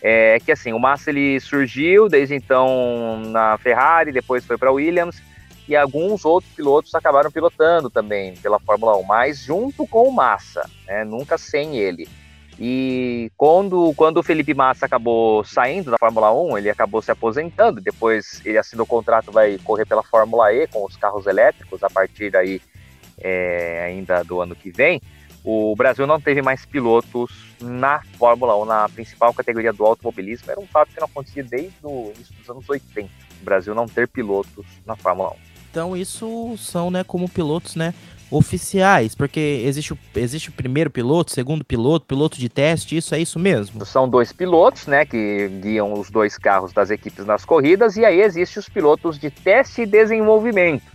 É 0.00 0.38
que 0.38 0.52
assim, 0.52 0.72
o 0.72 0.78
Massa 0.78 1.10
ele 1.10 1.40
surgiu 1.40 2.08
desde 2.08 2.36
então 2.36 3.20
na 3.26 3.58
Ferrari, 3.58 4.12
depois 4.12 4.46
foi 4.46 4.56
para 4.56 4.70
Williams 4.70 5.20
e 5.66 5.74
alguns 5.74 6.24
outros 6.24 6.52
pilotos 6.54 6.94
acabaram 6.94 7.28
pilotando 7.28 7.90
também 7.90 8.36
pela 8.36 8.60
Fórmula 8.60 8.96
1, 8.98 9.02
mas 9.02 9.40
junto 9.40 9.84
com 9.84 10.08
o 10.08 10.12
Massa, 10.12 10.70
né, 10.86 11.02
nunca 11.02 11.36
sem 11.36 11.76
ele. 11.76 12.08
E 12.56 13.32
quando, 13.36 13.92
quando 13.96 14.18
o 14.18 14.22
Felipe 14.22 14.54
Massa 14.54 14.86
acabou 14.86 15.42
saindo 15.42 15.90
da 15.90 15.98
Fórmula 15.98 16.32
1, 16.32 16.58
ele 16.58 16.70
acabou 16.70 17.02
se 17.02 17.10
aposentando, 17.10 17.80
depois 17.80 18.40
ele 18.44 18.58
assinou 18.58 18.84
o 18.84 18.88
contrato, 18.88 19.32
vai 19.32 19.58
correr 19.64 19.86
pela 19.86 20.04
Fórmula 20.04 20.54
E 20.54 20.68
com 20.68 20.84
os 20.84 20.96
carros 20.96 21.26
elétricos 21.26 21.82
a 21.82 21.90
partir 21.90 22.36
aí 22.36 22.62
é, 23.18 23.84
ainda 23.86 24.22
do 24.22 24.40
ano 24.40 24.54
que 24.54 24.70
vem. 24.70 25.00
O 25.42 25.74
Brasil 25.76 26.06
não 26.06 26.18
teve 26.18 26.40
mais 26.40 26.64
pilotos 26.64 27.30
na 27.60 28.00
Fórmula 28.18 28.56
1, 28.62 28.64
na 28.64 28.88
principal 28.88 29.34
categoria 29.34 29.72
do 29.72 29.84
automobilismo. 29.84 30.50
Era 30.50 30.58
um 30.58 30.66
fato 30.66 30.88
que 30.92 30.98
não 30.98 31.06
acontecia 31.06 31.44
desde 31.44 31.76
o 31.82 32.12
início 32.14 32.34
dos 32.34 32.48
anos 32.48 32.68
80. 32.68 33.10
O 33.42 33.44
Brasil 33.44 33.74
não 33.74 33.86
ter 33.86 34.08
pilotos 34.08 34.64
na 34.86 34.96
Fórmula 34.96 35.30
1. 35.30 35.34
Então 35.70 35.96
isso 35.96 36.56
são, 36.56 36.90
né, 36.90 37.04
como 37.04 37.28
pilotos, 37.28 37.76
né, 37.76 37.92
oficiais, 38.30 39.14
porque 39.14 39.62
existe 39.64 39.92
o, 39.92 39.98
existe 40.14 40.48
o 40.48 40.52
primeiro 40.52 40.90
piloto, 40.90 41.32
segundo 41.32 41.64
piloto, 41.64 42.06
piloto 42.06 42.38
de 42.38 42.48
teste, 42.48 42.96
isso 42.96 43.14
é 43.14 43.20
isso 43.20 43.38
mesmo? 43.38 43.84
São 43.84 44.08
dois 44.08 44.32
pilotos, 44.32 44.86
né, 44.86 45.04
que 45.04 45.48
guiam 45.60 45.92
os 45.92 46.10
dois 46.10 46.38
carros 46.38 46.72
das 46.72 46.90
equipes 46.90 47.26
nas 47.26 47.44
corridas, 47.44 47.96
e 47.96 48.04
aí 48.04 48.20
existem 48.20 48.60
os 48.60 48.68
pilotos 48.68 49.18
de 49.18 49.30
teste 49.30 49.82
e 49.82 49.86
desenvolvimento. 49.86 50.93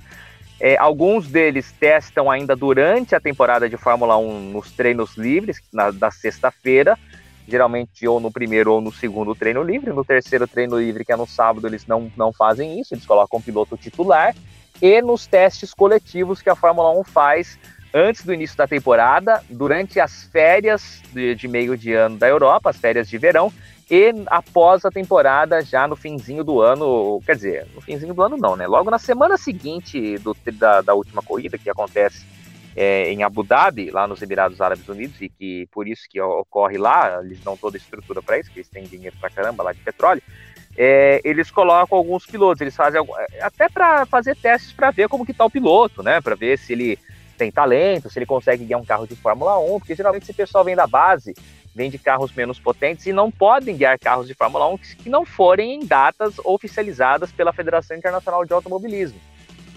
É, 0.60 0.78
alguns 0.78 1.28
deles 1.28 1.74
testam 1.80 2.30
ainda 2.30 2.56
durante 2.56 3.16
a 3.16 3.20
temporada 3.20 3.70
de 3.70 3.78
Fórmula 3.78 4.18
1 4.18 4.52
nos 4.52 4.72
treinos 4.72 5.16
livres, 5.16 5.62
na, 5.72 5.90
da 5.90 6.12
sexta-feira, 6.12 6.98
geralmente 7.48 8.06
ou 8.08 8.20
no 8.20 8.30
primeiro 8.30 8.74
ou 8.74 8.82
no 8.82 8.92
segundo 8.92 9.34
treino 9.34 9.64
livre. 9.64 9.92
No 9.92 10.04
terceiro 10.04 10.48
treino 10.48 10.78
livre, 10.78 11.06
que 11.06 11.14
é 11.14 11.16
no 11.16 11.26
sábado, 11.26 11.66
eles 11.66 11.88
não, 11.88 12.12
não 12.16 12.34
fazem 12.34 12.80
isso, 12.80 12.94
eles 12.94 13.06
colocam 13.06 13.40
o 13.40 13.42
piloto 13.42 13.78
titular. 13.78 14.36
E 14.82 15.02
nos 15.02 15.28
testes 15.28 15.74
coletivos 15.74 16.42
que 16.42 16.50
a 16.50 16.56
Fórmula 16.56 16.92
1 17.00 17.04
faz 17.06 17.58
antes 17.94 18.24
do 18.24 18.34
início 18.34 18.56
da 18.56 18.68
temporada, 18.68 19.42
durante 19.50 20.00
as 20.00 20.24
férias 20.26 21.02
de, 21.12 21.36
de, 21.36 21.48
meio 21.48 21.78
de 21.78 21.94
ano 21.94 22.18
da 22.18 22.28
Europa, 22.28 22.70
as 22.70 22.78
férias 22.78 23.10
de 23.10 23.18
verão, 23.18 23.52
e 23.90 24.14
após 24.28 24.86
a 24.86 24.92
temporada, 24.92 25.62
já 25.64 25.88
no 25.88 25.96
finzinho 25.96 26.44
do 26.44 26.62
ano, 26.62 27.20
quer 27.26 27.36
dizer, 27.36 27.68
no 27.74 27.82
finzinho 27.82 28.14
do 28.14 28.22
ano 28.22 28.38
não, 28.38 28.56
né? 28.56 28.68
Logo 28.68 28.92
na 28.92 29.00
semana 29.00 29.36
seguinte 29.36 30.18
do, 30.20 30.36
da, 30.54 30.82
da 30.82 30.94
última 30.94 31.24
corrida, 31.24 31.58
que 31.58 31.70
acontece 31.70 32.24
é, 32.76 33.12
em 33.12 33.24
Abu 33.24 33.44
Dhabi, 33.44 33.90
lá 33.90 34.08
nos 34.08 34.22
Emirados 34.22 34.62
Árabes 34.62 34.88
Unidos, 34.88 35.20
e 35.20 35.28
que 35.28 35.68
por 35.72 35.88
isso 35.88 36.04
que 36.08 36.22
ocorre 36.22 36.78
lá, 36.78 37.20
eles 37.24 37.40
dão 37.40 37.58
toda 37.58 37.78
a 37.78 37.80
estrutura 37.80 38.22
para 38.22 38.38
isso, 38.38 38.52
que 38.52 38.60
eles 38.60 38.70
têm 38.70 38.84
dinheiro 38.84 39.18
pra 39.20 39.30
caramba 39.30 39.64
lá 39.64 39.74
de 39.74 39.80
petróleo, 39.80 40.22
é, 40.78 41.20
eles 41.24 41.50
colocam 41.50 41.98
alguns 41.98 42.26
pilotos, 42.28 42.62
eles 42.62 42.76
fazem 42.76 43.02
é, 43.32 43.44
até 43.44 43.68
para 43.68 44.06
fazer 44.06 44.36
testes 44.36 44.72
para 44.72 44.92
ver 44.92 45.10
como 45.10 45.26
que 45.26 45.34
tá 45.34 45.46
o 45.46 45.50
piloto, 45.50 46.04
né? 46.04 46.22
Para 46.22 46.36
ver 46.36 46.60
se 46.60 46.74
ele 46.74 47.00
tem 47.38 47.52
talento, 47.52 48.10
se 48.10 48.20
ele 48.20 48.26
consegue 48.26 48.66
guiar 48.66 48.80
um 48.80 48.86
carro 48.86 49.08
de 49.08 49.16
Fórmula 49.16 49.58
1, 49.58 49.80
porque 49.80 49.96
geralmente 49.96 50.24
esse 50.24 50.34
pessoal 50.34 50.64
vem 50.64 50.76
da 50.76 50.86
base, 50.86 51.34
vem 51.80 51.90
de 51.90 51.98
carros 51.98 52.34
menos 52.34 52.60
potentes 52.60 53.06
e 53.06 53.14
não 53.14 53.32
podem 53.32 53.78
guiar 53.78 53.98
carros 53.98 54.28
de 54.28 54.34
Fórmula 54.34 54.68
1 54.74 54.78
que 55.02 55.08
não 55.08 55.26
forem 55.26 55.76
em 55.76 55.86
datas 55.86 56.38
oficializadas 56.44 57.32
pela 57.32 57.54
Federação 57.54 57.96
Internacional 57.96 58.44
de 58.44 58.52
Automobilismo. 58.52 59.18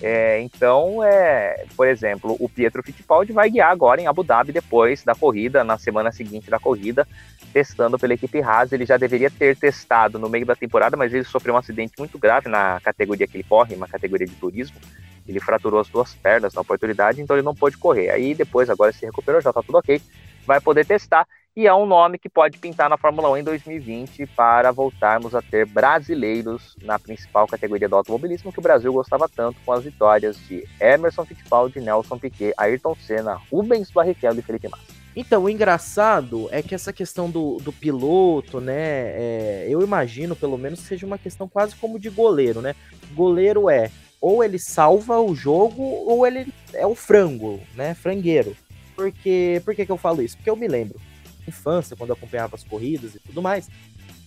É, 0.02 0.40
então, 0.40 1.00
é, 1.04 1.64
por 1.76 1.86
exemplo, 1.86 2.36
o 2.40 2.48
Pietro 2.48 2.82
Fittipaldi 2.82 3.32
vai 3.32 3.48
guiar 3.48 3.70
agora 3.70 4.00
em 4.00 4.08
Abu 4.08 4.24
Dhabi 4.24 4.50
depois 4.50 5.04
da 5.04 5.14
corrida, 5.14 5.62
na 5.62 5.78
semana 5.78 6.10
seguinte 6.10 6.50
da 6.50 6.58
corrida, 6.58 7.06
testando 7.52 7.96
pela 7.96 8.14
equipe 8.14 8.42
Haas. 8.42 8.72
Ele 8.72 8.84
já 8.84 8.96
deveria 8.96 9.30
ter 9.30 9.56
testado 9.56 10.18
no 10.18 10.28
meio 10.28 10.44
da 10.44 10.56
temporada, 10.56 10.96
mas 10.96 11.14
ele 11.14 11.22
sofreu 11.22 11.54
um 11.54 11.58
acidente 11.58 11.92
muito 12.00 12.18
grave 12.18 12.48
na 12.48 12.80
categoria 12.80 13.28
que 13.28 13.36
ele 13.36 13.46
corre, 13.48 13.76
uma 13.76 13.86
categoria 13.86 14.26
de 14.26 14.34
turismo. 14.34 14.76
Ele 15.24 15.38
fraturou 15.38 15.78
as 15.78 15.88
duas 15.88 16.12
pernas 16.16 16.52
na 16.52 16.62
oportunidade, 16.62 17.20
então 17.20 17.36
ele 17.36 17.44
não 17.44 17.54
pôde 17.54 17.78
correr. 17.78 18.10
Aí 18.10 18.34
depois, 18.34 18.68
agora 18.68 18.92
se 18.92 19.06
recuperou, 19.06 19.40
já 19.40 19.52
tá 19.52 19.62
tudo 19.62 19.78
ok, 19.78 20.02
vai 20.46 20.60
poder 20.60 20.86
testar 20.86 21.26
e 21.54 21.66
é 21.66 21.74
um 21.74 21.84
nome 21.84 22.18
que 22.18 22.30
pode 22.30 22.56
pintar 22.56 22.88
na 22.88 22.96
Fórmula 22.96 23.30
1 23.30 23.36
em 23.36 23.44
2020 23.44 24.26
para 24.28 24.72
voltarmos 24.72 25.34
a 25.34 25.42
ter 25.42 25.66
brasileiros 25.66 26.74
na 26.80 26.98
principal 26.98 27.46
categoria 27.46 27.86
do 27.86 27.94
automobilismo 27.94 28.50
que 28.50 28.58
o 28.58 28.62
Brasil 28.62 28.90
gostava 28.90 29.28
tanto 29.28 29.60
com 29.62 29.70
as 29.70 29.84
vitórias 29.84 30.38
de 30.48 30.66
Emerson 30.80 31.26
Fittipaldi, 31.26 31.78
Nelson 31.78 32.18
Piquet, 32.18 32.54
Ayrton 32.56 32.94
Senna, 32.94 33.38
Rubens 33.50 33.90
Barrichello 33.90 34.38
e 34.38 34.42
Felipe 34.42 34.66
Massa. 34.66 35.02
Então, 35.14 35.44
o 35.44 35.50
engraçado 35.50 36.48
é 36.50 36.62
que 36.62 36.74
essa 36.74 36.90
questão 36.90 37.28
do, 37.28 37.58
do 37.58 37.70
piloto, 37.70 38.58
né? 38.58 38.72
É, 38.74 39.66
eu 39.68 39.82
imagino, 39.82 40.34
pelo 40.34 40.56
menos, 40.56 40.80
que 40.80 40.86
seja 40.86 41.06
uma 41.06 41.18
questão 41.18 41.46
quase 41.46 41.76
como 41.76 41.98
de 41.98 42.08
goleiro, 42.08 42.62
né? 42.62 42.74
Goleiro 43.12 43.68
é 43.68 43.90
ou 44.22 44.42
ele 44.42 44.58
salva 44.58 45.20
o 45.20 45.34
jogo 45.34 45.82
ou 45.82 46.26
ele 46.26 46.50
é 46.72 46.86
o 46.86 46.94
frango, 46.94 47.60
né? 47.74 47.92
Frangueiro. 47.92 48.56
Porque, 49.02 49.60
por 49.64 49.74
que, 49.74 49.84
que 49.84 49.90
eu 49.90 49.96
falo 49.96 50.22
isso? 50.22 50.36
Porque 50.36 50.50
eu 50.50 50.54
me 50.54 50.68
lembro 50.68 51.00
infância, 51.46 51.96
quando 51.96 52.10
eu 52.10 52.14
acompanhava 52.14 52.54
as 52.54 52.62
corridas 52.62 53.16
e 53.16 53.18
tudo 53.18 53.42
mais, 53.42 53.68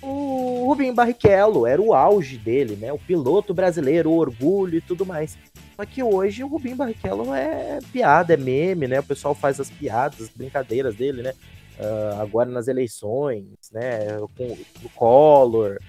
o 0.01 0.65
Rubinho 0.67 0.93
Barrichello 0.93 1.65
era 1.65 1.81
o 1.81 1.93
auge 1.93 2.38
dele, 2.38 2.75
né? 2.75 2.91
O 2.91 2.99
piloto 2.99 3.53
brasileiro, 3.53 4.11
o 4.11 4.17
orgulho 4.17 4.77
e 4.77 4.81
tudo 4.81 5.05
mais. 5.05 5.38
Só 5.75 5.85
que 5.85 6.03
hoje 6.03 6.43
o 6.43 6.47
Rubinho 6.47 6.75
Barrichello 6.75 7.33
é 7.33 7.79
piada, 7.91 8.33
é 8.33 8.38
meme, 8.38 8.88
né? 8.88 8.99
O 8.99 9.03
pessoal 9.03 9.33
faz 9.33 9.59
as 9.59 9.69
piadas, 9.69 10.21
as 10.21 10.29
brincadeiras 10.29 10.95
dele, 10.95 11.23
né? 11.23 11.33
Uh, 11.79 12.21
agora 12.21 12.49
nas 12.49 12.67
eleições, 12.67 13.47
né? 13.71 14.17
Com 14.38 14.45
o 14.83 14.89
Collor, 14.93 15.79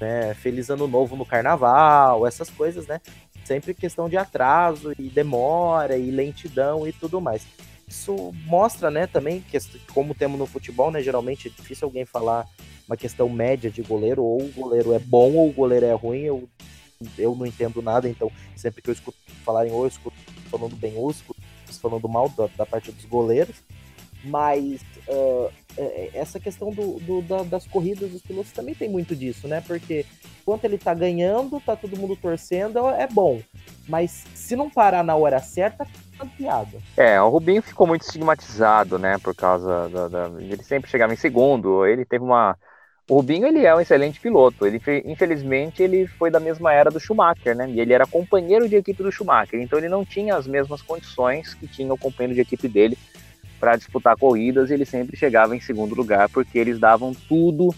né? 0.00 0.34
Feliz 0.34 0.70
Ano 0.70 0.86
Novo 0.86 1.16
no 1.16 1.26
Carnaval, 1.26 2.26
essas 2.26 2.48
coisas, 2.48 2.86
né? 2.86 3.00
Sempre 3.44 3.74
questão 3.74 4.08
de 4.08 4.16
atraso 4.16 4.92
e 4.98 5.08
demora 5.08 5.98
e 5.98 6.10
lentidão 6.10 6.86
e 6.86 6.92
tudo 6.92 7.20
mais 7.20 7.44
isso 7.86 8.32
mostra, 8.44 8.90
né, 8.90 9.06
também, 9.06 9.40
que 9.40 9.58
como 9.92 10.14
temos 10.14 10.38
no 10.38 10.46
futebol, 10.46 10.90
né, 10.90 11.02
geralmente 11.02 11.48
é 11.48 11.50
difícil 11.50 11.86
alguém 11.86 12.04
falar 12.04 12.46
uma 12.86 12.96
questão 12.96 13.28
média 13.28 13.70
de 13.70 13.82
goleiro, 13.82 14.22
ou 14.22 14.42
o 14.42 14.52
goleiro 14.52 14.92
é 14.92 14.98
bom 14.98 15.32
ou 15.34 15.48
o 15.48 15.52
goleiro 15.52 15.86
é 15.86 15.92
ruim, 15.92 16.22
eu, 16.22 16.48
eu 17.18 17.34
não 17.34 17.46
entendo 17.46 17.82
nada, 17.82 18.08
então 18.08 18.30
sempre 18.54 18.82
que 18.82 18.90
eu 18.90 18.94
escuto 18.94 19.18
falarem 19.44 19.72
ou 19.72 19.82
eu 19.84 19.88
escuto 19.88 20.16
falando 20.50 20.76
bem 20.76 20.94
ou 20.96 21.06
eu 21.06 21.10
escuto 21.10 21.40
falando 21.80 22.08
mal 22.08 22.28
da, 22.30 22.48
da 22.56 22.66
parte 22.66 22.90
dos 22.90 23.04
goleiros, 23.04 23.56
mas 24.24 24.80
uh, 25.08 25.50
essa 26.14 26.40
questão 26.40 26.70
do, 26.70 26.98
do 27.00 27.22
da, 27.22 27.42
das 27.42 27.66
corridas 27.66 28.10
dos 28.10 28.22
pilotos 28.22 28.52
também 28.52 28.74
tem 28.74 28.88
muito 28.88 29.14
disso, 29.14 29.46
né? 29.46 29.62
Porque 29.66 30.06
enquanto 30.40 30.64
ele 30.64 30.78
tá 30.78 30.94
ganhando, 30.94 31.60
tá 31.60 31.76
todo 31.76 31.98
mundo 31.98 32.16
torcendo, 32.16 32.88
é 32.88 33.06
bom. 33.06 33.40
Mas 33.88 34.24
se 34.34 34.56
não 34.56 34.70
parar 34.70 35.04
na 35.04 35.14
hora 35.14 35.40
certa, 35.40 35.86
piada. 36.24 36.78
É, 36.96 37.20
o 37.20 37.28
Rubinho 37.28 37.62
ficou 37.62 37.86
muito 37.86 38.02
estigmatizado, 38.02 38.98
né? 38.98 39.18
Por 39.18 39.34
causa 39.34 39.88
da, 39.88 40.08
da, 40.08 40.30
ele 40.40 40.62
sempre 40.62 40.90
chegava 40.90 41.12
em 41.12 41.16
segundo. 41.16 41.84
Ele 41.84 42.04
teve 42.04 42.24
uma. 42.24 42.56
O 43.08 43.16
Rubinho 43.16 43.46
ele 43.46 43.64
é 43.64 43.74
um 43.74 43.80
excelente 43.80 44.18
piloto. 44.18 44.66
Ele 44.66 44.80
infelizmente 45.04 45.82
ele 45.82 46.06
foi 46.06 46.30
da 46.30 46.40
mesma 46.40 46.72
era 46.72 46.90
do 46.90 46.98
Schumacher, 46.98 47.54
né? 47.54 47.68
E 47.70 47.80
ele 47.80 47.92
era 47.92 48.06
companheiro 48.06 48.68
de 48.68 48.76
equipe 48.76 49.02
do 49.02 49.12
Schumacher. 49.12 49.60
Então 49.60 49.78
ele 49.78 49.88
não 49.88 50.04
tinha 50.04 50.36
as 50.36 50.46
mesmas 50.46 50.80
condições 50.80 51.54
que 51.54 51.66
tinha 51.66 51.92
o 51.92 51.98
companheiro 51.98 52.34
de 52.34 52.40
equipe 52.40 52.66
dele 52.66 52.96
para 53.58 53.76
disputar 53.76 54.16
corridas. 54.16 54.70
Ele 54.70 54.84
sempre 54.84 55.16
chegava 55.16 55.56
em 55.56 55.60
segundo 55.60 55.94
lugar 55.94 56.28
porque 56.28 56.58
eles 56.58 56.78
davam 56.78 57.14
tudo 57.28 57.74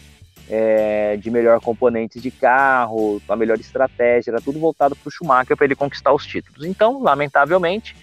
é, 0.48 1.16
de 1.16 1.30
melhor 1.30 1.60
componentes 1.60 2.22
de 2.22 2.30
carro, 2.30 3.20
a 3.28 3.36
melhor 3.36 3.58
estratégia, 3.58 4.30
era 4.30 4.40
tudo 4.40 4.58
voltado 4.58 4.96
para 4.96 5.08
o 5.08 5.10
Schumacher 5.10 5.56
para 5.56 5.66
ele 5.66 5.74
conquistar 5.74 6.12
os 6.12 6.26
títulos. 6.26 6.64
Então, 6.64 7.02
lamentavelmente, 7.02 7.94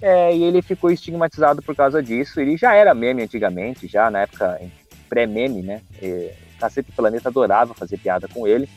é, 0.00 0.34
ele 0.34 0.62
ficou 0.62 0.90
estigmatizado 0.90 1.62
por 1.62 1.76
causa 1.76 2.02
disso. 2.02 2.40
Ele 2.40 2.56
já 2.56 2.74
era 2.74 2.94
meme 2.94 3.22
antigamente, 3.22 3.86
já 3.86 4.10
na 4.10 4.22
época 4.22 4.60
pré-meme, 5.08 5.62
né? 5.62 5.82
E, 6.00 6.30
Cacete 6.58 6.92
Planeta 6.92 7.28
adorava 7.28 7.74
fazer 7.74 7.98
piada 7.98 8.28
com 8.28 8.46
ele. 8.46 8.68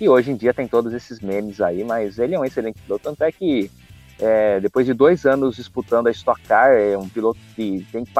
E 0.00 0.08
hoje 0.08 0.30
em 0.30 0.36
dia 0.36 0.54
tem 0.54 0.66
todos 0.66 0.92
esses 0.92 1.20
memes 1.20 1.60
aí, 1.60 1.84
mas 1.84 2.18
ele 2.18 2.34
é 2.34 2.38
um 2.38 2.44
excelente 2.44 2.80
piloto. 2.80 3.04
Tanto 3.04 3.22
é 3.22 3.30
que 3.30 3.70
é, 4.18 4.60
depois 4.60 4.86
de 4.86 4.92
dois 4.92 5.26
anos 5.26 5.56
disputando 5.56 6.06
a 6.06 6.10
Stock 6.10 6.40
Car, 6.42 6.70
é 6.72 6.96
um 6.96 7.08
piloto 7.08 7.38
que 7.54 7.86
tem 7.90 8.04
que. 8.04 8.12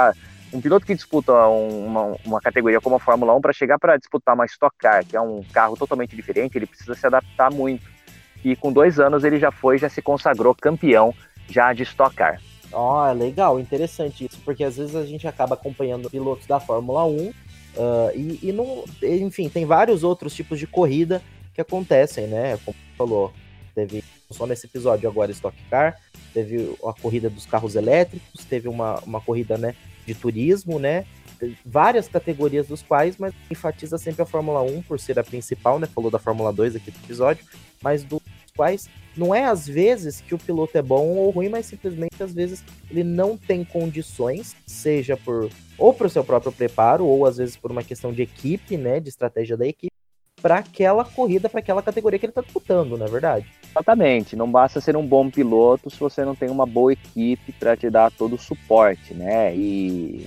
Um 0.52 0.60
piloto 0.60 0.86
que 0.86 0.94
disputa 0.94 1.32
uma, 1.32 2.16
uma 2.24 2.40
categoria 2.40 2.80
como 2.80 2.94
a 2.94 3.00
Fórmula 3.00 3.34
1 3.34 3.40
para 3.40 3.52
chegar 3.52 3.78
para 3.78 3.96
disputar 3.96 4.34
uma 4.34 4.46
Stock 4.46 4.76
Car, 4.78 5.04
que 5.04 5.16
é 5.16 5.20
um 5.20 5.42
carro 5.52 5.76
totalmente 5.76 6.14
diferente, 6.14 6.56
ele 6.56 6.66
precisa 6.66 6.94
se 6.94 7.06
adaptar 7.06 7.50
muito. 7.50 7.84
E 8.44 8.54
com 8.54 8.72
dois 8.72 9.00
anos 9.00 9.24
ele 9.24 9.38
já 9.38 9.50
foi, 9.50 9.78
já 9.78 9.88
se 9.88 10.00
consagrou 10.00 10.54
campeão 10.54 11.12
já 11.48 11.72
de 11.72 11.82
Stock 11.82 12.14
Car. 12.14 12.40
Ó, 12.72 13.08
oh, 13.08 13.12
legal, 13.12 13.58
interessante 13.58 14.26
isso, 14.26 14.40
porque 14.44 14.64
às 14.64 14.76
vezes 14.76 14.94
a 14.94 15.04
gente 15.04 15.26
acaba 15.26 15.54
acompanhando 15.54 16.10
pilotos 16.10 16.46
da 16.46 16.58
Fórmula 16.58 17.04
1 17.04 17.08
uh, 17.10 17.32
e, 18.14 18.38
e 18.42 18.52
não, 18.52 18.84
enfim, 19.02 19.48
tem 19.48 19.64
vários 19.64 20.02
outros 20.02 20.34
tipos 20.34 20.58
de 20.58 20.66
corrida 20.66 21.22
que 21.54 21.60
acontecem, 21.60 22.26
né? 22.26 22.58
Como 22.64 22.76
falou, 22.98 23.32
teve 23.74 24.04
só 24.30 24.46
nesse 24.46 24.66
episódio 24.66 25.08
agora 25.08 25.30
Stock 25.32 25.56
Car, 25.70 25.98
teve 26.32 26.74
a 26.84 26.92
corrida 26.92 27.28
dos 27.30 27.46
carros 27.46 27.76
elétricos, 27.76 28.44
teve 28.44 28.68
uma, 28.68 28.98
uma 29.00 29.20
corrida 29.20 29.56
né, 29.56 29.74
de 30.06 30.14
turismo, 30.14 30.78
né? 30.78 31.04
Várias 31.64 32.08
categorias 32.08 32.66
dos 32.66 32.82
quais, 32.82 33.16
mas 33.18 33.34
enfatiza 33.50 33.98
sempre 33.98 34.22
a 34.22 34.26
Fórmula 34.26 34.62
1 34.62 34.82
por 34.82 34.98
ser 34.98 35.18
a 35.18 35.24
principal, 35.24 35.78
né? 35.78 35.86
Falou 35.86 36.10
da 36.10 36.18
Fórmula 36.18 36.52
2 36.52 36.76
aqui 36.76 36.90
do 36.90 36.98
episódio, 37.04 37.44
mas 37.82 38.04
do 38.04 38.20
quais 38.56 38.88
não 39.16 39.34
é 39.34 39.44
às 39.44 39.66
vezes 39.66 40.20
que 40.20 40.34
o 40.34 40.38
piloto 40.38 40.76
é 40.76 40.82
bom 40.82 41.16
ou 41.16 41.30
ruim, 41.30 41.48
mas 41.48 41.66
simplesmente 41.66 42.22
às 42.22 42.32
vezes 42.32 42.64
ele 42.90 43.04
não 43.04 43.36
tem 43.36 43.64
condições, 43.64 44.56
seja 44.66 45.16
por 45.16 45.50
ou 45.76 45.92
para 45.92 46.06
o 46.06 46.10
seu 46.10 46.24
próprio 46.24 46.52
preparo 46.52 47.04
ou 47.04 47.26
às 47.26 47.36
vezes 47.36 47.56
por 47.56 47.70
uma 47.70 47.82
questão 47.82 48.12
de 48.12 48.22
equipe, 48.22 48.76
né, 48.76 49.00
de 49.00 49.08
estratégia 49.08 49.56
da 49.56 49.66
equipe, 49.66 49.92
para 50.40 50.58
aquela 50.58 51.04
corrida, 51.04 51.48
para 51.48 51.60
aquela 51.60 51.82
categoria 51.82 52.18
que 52.18 52.26
ele 52.26 52.30
está 52.30 52.42
disputando, 52.42 52.96
não 52.96 53.06
é 53.06 53.08
verdade? 53.10 53.46
Exatamente. 53.74 54.36
Não 54.36 54.50
basta 54.50 54.80
ser 54.80 54.96
um 54.96 55.04
bom 55.04 55.28
piloto 55.28 55.90
se 55.90 55.98
você 55.98 56.24
não 56.24 56.34
tem 56.34 56.48
uma 56.48 56.64
boa 56.64 56.92
equipe 56.92 57.52
para 57.52 57.76
te 57.76 57.90
dar 57.90 58.10
todo 58.12 58.36
o 58.36 58.38
suporte, 58.38 59.12
né? 59.12 59.54
E 59.56 60.26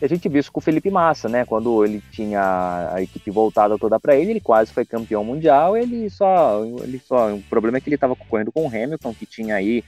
a 0.00 0.06
gente 0.06 0.28
viu 0.28 0.38
isso 0.38 0.52
com 0.52 0.60
o 0.60 0.62
Felipe 0.62 0.90
Massa, 0.90 1.28
né? 1.28 1.44
Quando 1.44 1.84
ele 1.84 2.00
tinha 2.12 2.90
a 2.92 3.02
equipe 3.02 3.30
voltada 3.30 3.76
toda 3.76 3.98
para 3.98 4.14
ele, 4.14 4.30
ele 4.32 4.40
quase 4.40 4.72
foi 4.72 4.84
campeão 4.84 5.24
mundial. 5.24 5.76
Ele 5.76 6.08
só, 6.08 6.64
ele 6.82 7.00
só, 7.00 7.34
o 7.34 7.42
problema 7.42 7.78
é 7.78 7.80
que 7.80 7.88
ele 7.88 7.96
estava 7.96 8.14
concorrendo 8.14 8.52
com 8.52 8.64
o 8.64 8.68
Hamilton, 8.68 9.12
que 9.14 9.26
tinha 9.26 9.56
aí 9.56 9.82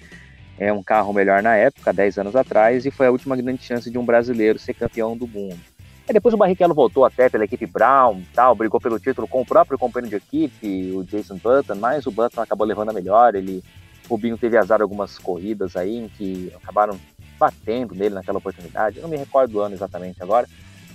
é 0.58 0.72
um 0.72 0.82
carro 0.82 1.12
melhor 1.12 1.40
na 1.40 1.54
época, 1.54 1.92
10 1.92 2.18
anos 2.18 2.34
atrás, 2.34 2.84
e 2.84 2.90
foi 2.90 3.06
a 3.06 3.12
última 3.12 3.36
grande 3.36 3.62
chance 3.62 3.88
de 3.88 3.96
um 3.96 4.04
brasileiro 4.04 4.58
ser 4.58 4.74
campeão 4.74 5.16
do 5.16 5.26
mundo. 5.28 5.56
E 6.08 6.12
depois 6.12 6.34
o 6.34 6.38
Barrichello 6.38 6.74
voltou 6.74 7.04
até 7.04 7.28
pela 7.28 7.44
equipe 7.44 7.66
Brown, 7.66 8.22
tal, 8.32 8.54
brigou 8.54 8.80
pelo 8.80 8.98
título 8.98 9.28
com 9.28 9.42
o 9.42 9.46
próprio 9.46 9.78
companheiro 9.78 10.08
de 10.08 10.16
equipe, 10.16 10.92
o 10.92 11.04
Jason 11.04 11.36
Button, 11.36 11.74
mas 11.74 12.06
o 12.06 12.10
Button 12.10 12.40
acabou 12.40 12.66
levando 12.66 12.88
a 12.88 12.94
melhor. 12.94 13.34
Ele, 13.34 13.62
Rubinho 14.08 14.38
teve 14.38 14.56
azar 14.56 14.80
algumas 14.80 15.18
corridas 15.18 15.76
aí 15.76 15.98
em 15.98 16.08
que 16.08 16.50
acabaram 16.62 16.98
batendo 17.38 17.94
nele 17.94 18.14
naquela 18.14 18.38
oportunidade. 18.38 18.96
Eu 18.96 19.02
não 19.02 19.10
me 19.10 19.18
recordo 19.18 19.52
do 19.52 19.60
ano 19.60 19.74
exatamente 19.74 20.22
agora, 20.22 20.48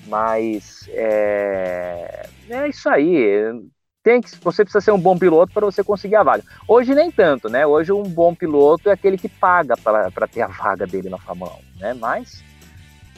mas 0.08 0.90
é, 0.90 2.28
é 2.50 2.68
isso 2.68 2.90
aí. 2.90 3.52
Tem 4.02 4.20
que, 4.20 4.32
você 4.42 4.64
precisa 4.66 4.84
ser 4.84 4.92
um 4.92 5.00
bom 5.00 5.16
piloto 5.16 5.54
para 5.54 5.66
você 5.66 5.84
conseguir 5.84 6.16
a 6.16 6.24
vaga. 6.24 6.44
Hoje 6.68 6.96
nem 6.96 7.12
tanto, 7.12 7.50
né? 7.50 7.68
Hoje 7.68 7.94
um 7.94 8.02
bom 8.02 8.34
piloto 8.34 8.90
é 8.90 8.94
aquele 8.94 9.18
que 9.20 9.30
paga 9.30 9.78
para 9.78 10.28
ter 10.28 10.42
a 10.42 10.48
vaga 10.48 10.88
dele 10.88 11.08
na 11.08 11.20
Fórmula 11.20 11.54
1, 11.78 11.80
né? 11.80 11.94
Mas 11.94 12.44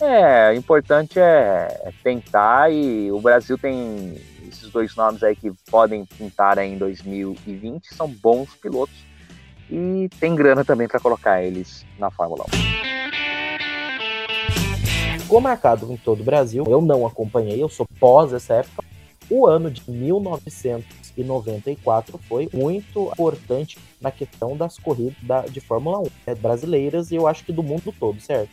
é, 0.01 0.51
o 0.51 0.55
importante 0.55 1.19
é, 1.19 1.81
é 1.83 1.91
tentar 2.03 2.71
e 2.71 3.11
o 3.11 3.19
Brasil 3.19 3.57
tem 3.57 4.15
esses 4.47 4.69
dois 4.69 4.95
nomes 4.95 5.23
aí 5.23 5.35
que 5.35 5.51
podem 5.69 6.05
pintar 6.05 6.57
aí 6.59 6.73
em 6.73 6.77
2020, 6.77 7.93
são 7.93 8.07
bons 8.07 8.53
pilotos 8.55 8.95
e 9.69 10.09
tem 10.19 10.35
grana 10.35 10.65
também 10.65 10.87
para 10.87 10.99
colocar 10.99 11.41
eles 11.41 11.83
na 11.97 12.11
Fórmula 12.11 12.45
1. 12.53 12.57
Ficou 15.21 15.41
marcado 15.41 15.91
em 15.91 15.97
todo 15.97 16.21
o 16.21 16.23
Brasil, 16.23 16.63
eu 16.67 16.79
não 16.81 17.03
acompanhei, 17.05 17.61
eu 17.61 17.69
sou 17.69 17.85
pós 17.99 18.33
essa 18.33 18.55
época. 18.55 18.83
O 19.27 19.47
ano 19.47 19.71
de 19.71 19.81
1994 19.89 22.19
foi 22.29 22.47
muito 22.53 23.09
importante 23.11 23.79
na 23.99 24.11
questão 24.11 24.55
das 24.55 24.77
corridas 24.77 25.51
de 25.51 25.59
Fórmula 25.59 25.97
1 25.99 26.03
né, 26.27 26.35
brasileiras 26.35 27.09
e 27.09 27.15
eu 27.15 27.27
acho 27.27 27.43
que 27.43 27.51
do 27.51 27.63
mundo 27.63 27.91
todo, 27.99 28.21
certo? 28.21 28.51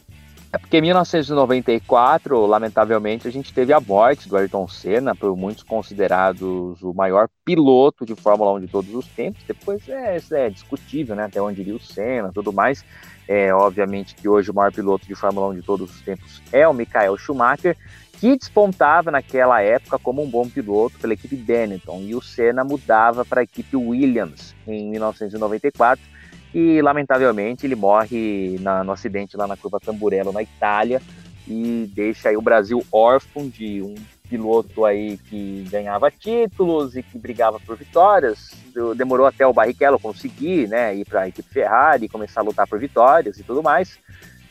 É 0.54 0.58
porque 0.58 0.76
em 0.76 0.82
1994, 0.82 2.44
lamentavelmente, 2.44 3.26
a 3.26 3.32
gente 3.32 3.54
teve 3.54 3.72
a 3.72 3.80
morte 3.80 4.28
do 4.28 4.36
Ayrton 4.36 4.68
Senna, 4.68 5.16
por 5.16 5.34
muitos 5.34 5.64
considerados 5.64 6.82
o 6.82 6.92
maior 6.92 7.26
piloto 7.42 8.04
de 8.04 8.14
Fórmula 8.14 8.52
1 8.52 8.60
de 8.60 8.68
todos 8.68 8.94
os 8.94 9.06
tempos. 9.06 9.42
Depois 9.48 9.88
é, 9.88 10.20
é 10.30 10.50
discutível, 10.50 11.16
né? 11.16 11.24
Até 11.24 11.40
onde 11.40 11.62
iria 11.62 11.74
o 11.74 11.80
Senna 11.80 12.30
tudo 12.34 12.52
mais. 12.52 12.84
É, 13.26 13.54
obviamente 13.54 14.14
que 14.14 14.28
hoje 14.28 14.50
o 14.50 14.54
maior 14.54 14.70
piloto 14.70 15.06
de 15.06 15.14
Fórmula 15.14 15.48
1 15.48 15.54
de 15.54 15.62
todos 15.62 15.90
os 15.90 16.02
tempos 16.02 16.42
é 16.52 16.68
o 16.68 16.74
Michael 16.74 17.16
Schumacher, 17.16 17.74
que 18.20 18.36
despontava 18.36 19.10
naquela 19.10 19.62
época 19.62 19.98
como 19.98 20.22
um 20.22 20.28
bom 20.28 20.46
piloto 20.46 20.98
pela 20.98 21.14
equipe 21.14 21.34
Benetton. 21.34 22.00
E 22.02 22.14
o 22.14 22.20
Senna 22.20 22.62
mudava 22.62 23.24
para 23.24 23.40
a 23.40 23.44
equipe 23.44 23.74
Williams 23.74 24.54
em 24.66 24.90
1994 24.90 26.12
e 26.54 26.82
lamentavelmente 26.82 27.66
ele 27.66 27.74
morre 27.74 28.58
na, 28.60 28.84
no 28.84 28.92
acidente 28.92 29.36
lá 29.36 29.46
na 29.46 29.56
curva 29.56 29.80
Tamburello, 29.80 30.32
na 30.32 30.42
Itália, 30.42 31.00
e 31.46 31.90
deixa 31.94 32.28
aí 32.28 32.36
o 32.36 32.42
Brasil 32.42 32.84
órfão 32.92 33.48
de 33.48 33.82
um 33.82 33.94
piloto 34.28 34.84
aí 34.84 35.18
que 35.18 35.66
ganhava 35.70 36.10
títulos 36.10 36.96
e 36.96 37.02
que 37.02 37.18
brigava 37.18 37.60
por 37.60 37.76
vitórias. 37.76 38.50
Demorou 38.96 39.26
até 39.26 39.46
o 39.46 39.52
Barrichello 39.52 39.98
conseguir, 39.98 40.68
né, 40.68 40.94
ir 40.94 41.04
para 41.04 41.22
a 41.22 41.28
equipe 41.28 41.48
Ferrari, 41.52 42.08
começar 42.08 42.40
a 42.40 42.44
lutar 42.44 42.66
por 42.66 42.78
vitórias 42.78 43.38
e 43.38 43.42
tudo 43.42 43.62
mais. 43.62 43.98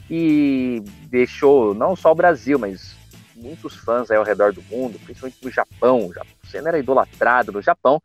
E 0.10 0.84
deixou 1.10 1.74
não 1.74 1.96
só 1.96 2.12
o 2.12 2.16
Brasil, 2.16 2.60
mas 2.60 2.96
muitos 3.36 3.76
fãs 3.76 4.12
aí 4.12 4.18
ao 4.18 4.24
redor 4.24 4.54
do 4.54 4.62
mundo, 4.70 5.00
principalmente 5.04 5.44
no 5.44 5.50
Japão. 5.50 6.12
O 6.44 6.48
Senna 6.48 6.70
era 6.70 6.80
idolatrado 6.80 7.52
no 7.52 7.62
Japão 7.62 8.02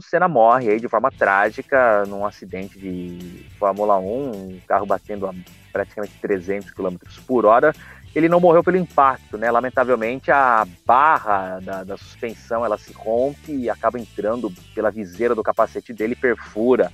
o 0.00 0.02
Senna 0.02 0.26
morre 0.26 0.70
aí 0.70 0.80
de 0.80 0.88
forma 0.88 1.10
trágica 1.10 2.04
num 2.06 2.24
acidente 2.24 2.78
de 2.78 3.46
Fórmula 3.58 3.98
1, 3.98 4.30
um 4.30 4.60
carro 4.66 4.86
batendo 4.86 5.26
a 5.26 5.34
praticamente 5.70 6.14
300 6.20 6.70
km 6.70 6.96
por 7.26 7.44
hora. 7.44 7.72
Ele 8.14 8.28
não 8.28 8.40
morreu 8.40 8.64
pelo 8.64 8.78
impacto, 8.78 9.38
né? 9.38 9.50
Lamentavelmente 9.50 10.32
a 10.32 10.66
barra 10.84 11.60
da, 11.60 11.84
da 11.84 11.96
suspensão 11.96 12.64
ela 12.64 12.76
se 12.76 12.92
rompe 12.92 13.52
e 13.52 13.70
acaba 13.70 14.00
entrando 14.00 14.50
pela 14.74 14.90
viseira 14.90 15.34
do 15.34 15.44
capacete 15.44 15.92
dele, 15.92 16.16
perfura 16.16 16.90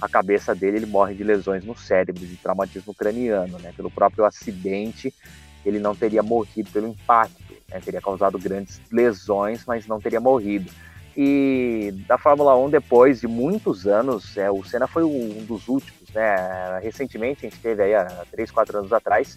a 0.00 0.08
cabeça 0.08 0.54
dele, 0.54 0.78
ele 0.78 0.86
morre 0.86 1.14
de 1.14 1.24
lesões 1.24 1.64
no 1.64 1.76
cérebro, 1.76 2.24
de 2.24 2.36
traumatismo 2.36 2.94
craniano, 2.94 3.58
né? 3.58 3.72
Pelo 3.76 3.90
próprio 3.90 4.24
acidente, 4.24 5.14
ele 5.64 5.78
não 5.78 5.94
teria 5.94 6.22
morrido 6.22 6.70
pelo 6.70 6.88
impacto, 6.88 7.54
né? 7.68 7.80
teria 7.84 8.00
causado 8.00 8.38
grandes 8.38 8.80
lesões, 8.92 9.64
mas 9.66 9.86
não 9.86 10.00
teria 10.00 10.20
morrido. 10.20 10.70
E 11.20 11.92
da 12.06 12.16
Fórmula 12.16 12.56
1, 12.56 12.70
depois 12.70 13.20
de 13.20 13.26
muitos 13.26 13.88
anos, 13.88 14.36
é, 14.36 14.48
o 14.52 14.62
Senna 14.62 14.86
foi 14.86 15.02
um 15.02 15.44
dos 15.44 15.66
últimos, 15.66 16.08
né? 16.14 16.78
Recentemente, 16.80 17.44
a 17.44 17.50
gente 17.50 17.60
teve 17.60 17.82
aí, 17.82 17.92
há 17.92 18.24
3, 18.30 18.48
4 18.52 18.78
anos 18.78 18.92
atrás, 18.92 19.36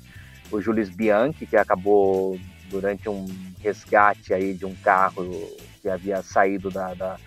o 0.52 0.62
Julius 0.62 0.92
Bianchi, 0.92 1.48
que 1.48 1.58
acabou 1.58 2.40
durante 2.70 3.10
um 3.10 3.26
resgate 3.60 4.32
aí 4.32 4.54
de 4.54 4.64
um 4.64 4.76
carro 4.76 5.28
que 5.82 5.90
havia 5.90 6.22
saído 6.22 6.70
da, 6.70 6.94
da, 6.94 7.18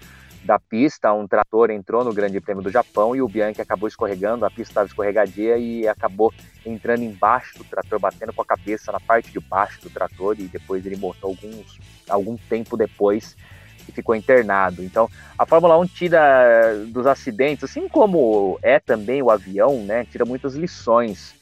da 0.45 0.57
pista, 0.57 1.13
um 1.13 1.27
trator 1.27 1.73
entrou 1.73 2.05
no 2.05 2.15
Grande 2.15 2.41
Prêmio 2.41 2.63
do 2.63 2.71
Japão 2.71 3.17
e 3.17 3.21
o 3.21 3.27
Bianchi 3.27 3.61
acabou 3.61 3.89
escorregando, 3.89 4.45
a 4.45 4.51
pista 4.51 4.71
estava 4.71 4.87
escorregadia 4.87 5.59
e 5.59 5.89
acabou 5.89 6.33
entrando 6.65 7.03
embaixo 7.03 7.59
do 7.59 7.65
trator, 7.65 7.99
batendo 7.99 8.33
com 8.33 8.43
a 8.43 8.47
cabeça 8.47 8.93
na 8.93 9.01
parte 9.01 9.33
de 9.33 9.41
baixo 9.41 9.81
do 9.83 9.91
trator 9.91 10.37
e 10.39 10.45
depois 10.45 10.87
ele 10.87 10.97
morreu 10.97 11.31
alguns, 11.31 11.81
algum 12.09 12.37
tempo 12.37 12.77
depois 12.77 13.37
que 13.85 13.93
ficou 13.93 14.15
internado. 14.15 14.83
Então, 14.83 15.09
a 15.39 15.47
Fórmula 15.47 15.79
1 15.79 15.87
tira 15.87 16.85
dos 16.89 17.07
acidentes, 17.07 17.65
assim 17.65 17.89
como 17.89 18.59
é 18.63 18.81
também 18.81 19.23
o 19.23 19.31
avião, 19.31 19.83
né? 19.85 20.05
Tira 20.05 20.25
muitas 20.25 20.55
lições. 20.55 21.35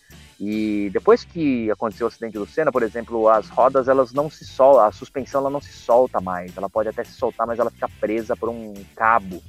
E 0.45 0.91
depois 0.93 1.23
que 1.23 1.71
aconteceu 1.71 2.05
o 2.05 2.09
acidente 2.09 2.37
do 2.37 2.45
Senna, 2.45 2.73
por 2.73 2.83
exemplo, 2.83 3.29
as 3.29 3.49
rodas 3.49 3.87
elas 3.87 4.13
não 4.13 4.29
se 4.29 4.45
soltam, 4.45 4.85
a 4.85 4.91
suspensão 4.91 5.41
ela 5.41 5.51
não 5.51 5.61
se 5.61 5.73
solta 5.73 6.21
mais. 6.21 6.57
Ela 6.57 6.69
pode 6.69 6.89
até 6.89 7.05
se 7.05 7.13
soltar, 7.13 7.47
mas 7.47 7.61
ela 7.61 7.71
fica 7.71 7.89
presa 8.01 8.37
por 8.37 8.49
um 8.49 8.75
cabo, 8.97 9.41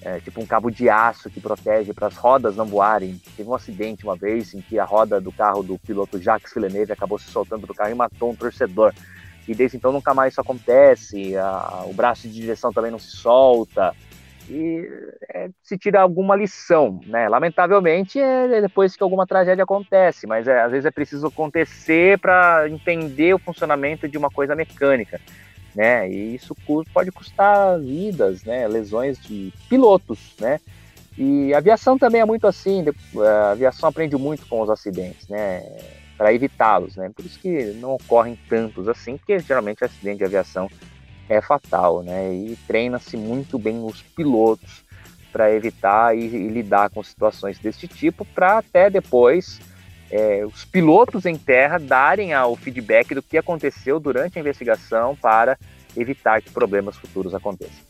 é, 0.00 0.20
tipo 0.20 0.40
um 0.40 0.46
cabo 0.46 0.70
de 0.70 0.88
aço 0.88 1.28
que 1.28 1.40
protege 1.40 1.92
para 1.92 2.06
as 2.06 2.14
rodas 2.14 2.54
não 2.54 2.66
voarem. 2.66 3.20
Teve 3.36 3.48
um 3.48 3.54
acidente 3.54 4.04
uma 4.04 4.14
vez 4.14 4.54
em 4.54 4.60
que 4.60 4.78
a 4.78 4.84
roda 4.84 5.20
do 5.20 5.32
carro 5.32 5.64
do 5.64 5.76
piloto 5.76 6.22
Jacques 6.22 6.54
Villeneuve 6.54 6.92
acabou 6.92 7.18
se 7.18 7.28
soltando 7.32 7.66
do 7.66 7.74
carro 7.74 7.90
e 7.90 7.94
matou 7.94 8.30
um 8.30 8.36
torcedor 8.36 8.94
e 9.48 9.54
desde 9.54 9.76
então 9.76 9.90
nunca 9.90 10.12
mais 10.12 10.34
isso 10.34 10.40
acontece, 10.40 11.36
a, 11.36 11.84
o 11.86 11.92
braço 11.94 12.28
de 12.28 12.34
direção 12.34 12.72
também 12.72 12.90
não 12.90 12.98
se 12.98 13.16
solta, 13.16 13.94
e 14.50 14.88
é, 15.28 15.50
se 15.62 15.76
tira 15.76 16.00
alguma 16.00 16.34
lição, 16.34 17.00
né? 17.06 17.28
Lamentavelmente 17.28 18.18
é 18.18 18.60
depois 18.60 18.96
que 18.96 19.02
alguma 19.02 19.26
tragédia 19.26 19.64
acontece, 19.64 20.26
mas 20.26 20.48
é, 20.48 20.62
às 20.62 20.70
vezes 20.70 20.86
é 20.86 20.90
preciso 20.90 21.26
acontecer 21.26 22.18
para 22.18 22.68
entender 22.68 23.34
o 23.34 23.38
funcionamento 23.38 24.08
de 24.08 24.16
uma 24.16 24.30
coisa 24.30 24.56
mecânica, 24.56 25.20
né? 25.74 26.08
E 26.10 26.34
isso 26.34 26.56
pode 26.94 27.12
custar 27.12 27.78
vidas, 27.78 28.42
né? 28.44 28.66
Lesões 28.66 29.18
de 29.18 29.52
pilotos, 29.68 30.34
né? 30.40 30.58
E 31.16 31.52
aviação 31.52 31.98
também 31.98 32.20
é 32.20 32.24
muito 32.24 32.46
assim, 32.46 32.84
a 33.18 33.50
aviação 33.50 33.88
aprende 33.88 34.16
muito 34.16 34.46
com 34.46 34.62
os 34.62 34.70
acidentes, 34.70 35.28
né? 35.28 35.62
Para 36.18 36.34
evitá-los, 36.34 36.96
né? 36.96 37.10
Por 37.14 37.24
isso 37.24 37.38
que 37.38 37.72
não 37.74 37.94
ocorrem 37.94 38.36
tantos 38.48 38.88
assim, 38.88 39.16
porque 39.16 39.38
geralmente 39.38 39.84
acidente 39.84 40.18
de 40.18 40.24
aviação 40.24 40.68
é 41.28 41.40
fatal, 41.40 42.02
né? 42.02 42.34
E 42.34 42.58
treina-se 42.66 43.16
muito 43.16 43.56
bem 43.56 43.82
os 43.84 44.02
pilotos 44.02 44.84
para 45.32 45.52
evitar 45.52 46.16
e, 46.16 46.22
e, 46.22 46.48
lidar 46.48 46.90
com 46.90 47.02
situações 47.02 47.58
desse 47.58 47.86
tipo, 47.86 48.24
para 48.24 48.58
até 48.58 48.90
depois 48.90 49.60
é, 50.10 50.44
os 50.44 50.64
pilotos 50.64 51.24
em 51.24 51.36
terra 51.36 51.78
darem 51.78 52.34
o 52.34 52.56
feedback 52.56 53.14
do 53.14 53.22
que 53.22 53.38
aconteceu 53.38 54.00
durante 54.00 54.38
a 54.38 54.40
investigação 54.40 55.14
para 55.14 55.56
evitar 55.96 56.42
que 56.42 56.50
problemas 56.50 56.96
futuros 56.96 57.34
aconteçam. 57.34 57.84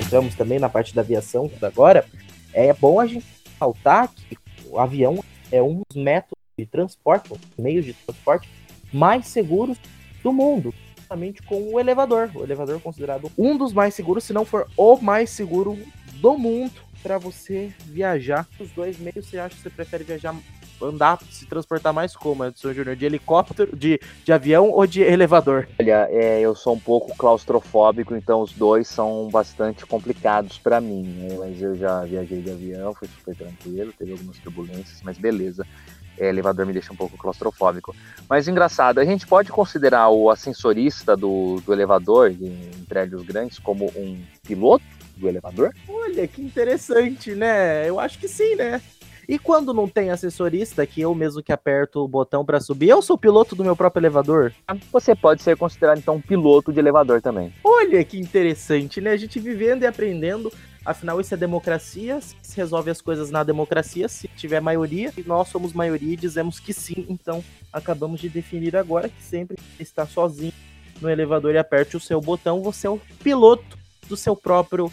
Entramos 0.00 0.34
também 0.34 0.58
na 0.58 0.68
parte 0.68 0.94
da 0.94 1.02
aviação 1.02 1.50
agora. 1.62 2.04
É 2.52 2.72
bom 2.72 2.98
a 2.98 3.06
gente 3.06 3.26
saltar 3.58 4.08
que 4.08 4.36
o 4.66 4.80
avião 4.80 5.22
é 5.52 5.62
um 5.62 5.82
dos 5.88 6.02
métodos 6.02 6.45
de 6.58 6.64
transporte, 6.64 7.30
meios 7.58 7.84
de 7.84 7.92
transporte 7.92 8.48
mais 8.90 9.26
seguros 9.26 9.76
do 10.22 10.32
mundo, 10.32 10.72
justamente 10.96 11.42
com 11.42 11.74
o 11.74 11.78
elevador. 11.78 12.30
O 12.34 12.42
elevador 12.42 12.76
é 12.76 12.80
considerado 12.80 13.30
um 13.36 13.58
dos 13.58 13.74
mais 13.74 13.94
seguros, 13.94 14.24
se 14.24 14.32
não 14.32 14.44
for 14.44 14.66
o 14.74 14.96
mais 14.96 15.28
seguro 15.28 15.78
do 16.14 16.38
mundo. 16.38 16.72
para 17.02 17.18
você 17.18 17.72
viajar. 17.84 18.48
Os 18.58 18.70
dois 18.70 18.98
meios, 18.98 19.26
você 19.26 19.38
acha 19.38 19.54
que 19.54 19.62
você 19.62 19.70
prefere 19.70 20.02
viajar, 20.02 20.34
andar, 20.82 21.20
se 21.30 21.46
transportar 21.46 21.92
mais 21.92 22.16
como, 22.16 22.44
Edson 22.44 22.72
Júnior? 22.72 22.96
De 22.96 23.04
helicóptero, 23.04 23.76
de, 23.76 24.00
de 24.24 24.32
avião 24.32 24.70
ou 24.70 24.84
de 24.86 25.02
elevador? 25.02 25.68
Olha, 25.78 26.08
é, 26.10 26.40
eu 26.40 26.56
sou 26.56 26.74
um 26.74 26.80
pouco 26.80 27.14
claustrofóbico, 27.16 28.16
então 28.16 28.40
os 28.40 28.52
dois 28.52 28.88
são 28.88 29.28
bastante 29.30 29.86
complicados 29.86 30.58
para 30.58 30.80
mim. 30.80 31.04
Né? 31.04 31.36
Mas 31.38 31.62
eu 31.62 31.76
já 31.76 32.02
viajei 32.02 32.40
de 32.40 32.50
avião, 32.50 32.92
foi 32.94 33.06
super 33.06 33.36
tranquilo, 33.36 33.92
teve 33.92 34.12
algumas 34.12 34.38
turbulências, 34.38 35.00
mas 35.04 35.16
beleza 35.16 35.64
é, 36.18 36.28
elevador 36.28 36.66
me 36.66 36.72
deixa 36.72 36.92
um 36.92 36.96
pouco 36.96 37.16
claustrofóbico. 37.16 37.94
Mas 38.28 38.48
engraçado, 38.48 38.98
a 38.98 39.04
gente 39.04 39.26
pode 39.26 39.50
considerar 39.50 40.08
o 40.08 40.30
ascensorista 40.30 41.16
do, 41.16 41.60
do 41.64 41.72
elevador 41.72 42.30
em, 42.30 42.70
em 42.76 42.84
prédios 42.88 43.22
grandes 43.22 43.58
como 43.58 43.86
um 43.96 44.20
piloto 44.42 44.84
do 45.16 45.28
elevador? 45.28 45.74
Olha, 45.88 46.26
que 46.28 46.42
interessante, 46.42 47.34
né? 47.34 47.88
Eu 47.88 47.98
acho 47.98 48.18
que 48.18 48.28
sim, 48.28 48.54
né? 48.54 48.80
E 49.28 49.38
quando 49.38 49.74
não 49.74 49.88
tem 49.88 50.10
assessorista, 50.10 50.86
que 50.86 51.00
eu 51.00 51.14
mesmo 51.14 51.42
que 51.42 51.52
aperto 51.52 52.00
o 52.00 52.08
botão 52.08 52.44
para 52.44 52.60
subir, 52.60 52.90
eu 52.90 53.02
sou 53.02 53.18
piloto 53.18 53.56
do 53.56 53.64
meu 53.64 53.74
próprio 53.74 54.00
elevador? 54.00 54.52
Você 54.92 55.16
pode 55.16 55.42
ser 55.42 55.56
considerado 55.56 55.98
então 55.98 56.14
um 56.14 56.20
piloto 56.20 56.72
de 56.72 56.78
elevador 56.78 57.20
também. 57.20 57.52
Olha 57.64 58.04
que 58.04 58.18
interessante, 58.18 59.00
né? 59.00 59.10
A 59.10 59.16
gente 59.16 59.40
vivendo 59.40 59.82
e 59.82 59.86
aprendendo 59.86 60.52
Afinal, 60.86 61.20
isso 61.20 61.34
é 61.34 61.36
democracia, 61.36 62.20
se 62.20 62.56
resolve 62.56 62.92
as 62.92 63.00
coisas 63.00 63.28
na 63.28 63.42
democracia, 63.42 64.08
se 64.08 64.28
tiver 64.28 64.60
maioria, 64.60 65.12
e 65.16 65.22
nós 65.24 65.48
somos 65.48 65.72
maioria 65.72 66.12
e 66.12 66.16
dizemos 66.16 66.60
que 66.60 66.72
sim, 66.72 67.04
então 67.08 67.42
acabamos 67.72 68.20
de 68.20 68.28
definir 68.28 68.76
agora 68.76 69.08
que 69.08 69.20
sempre 69.20 69.56
está 69.80 70.06
sozinho 70.06 70.52
no 71.00 71.10
elevador 71.10 71.54
e 71.54 71.58
aperte 71.58 71.96
o 71.96 72.00
seu 72.00 72.20
botão, 72.20 72.62
você 72.62 72.86
é 72.86 72.90
o 72.90 73.00
piloto 73.20 73.76
do 74.08 74.16
seu 74.16 74.36
próprio 74.36 74.88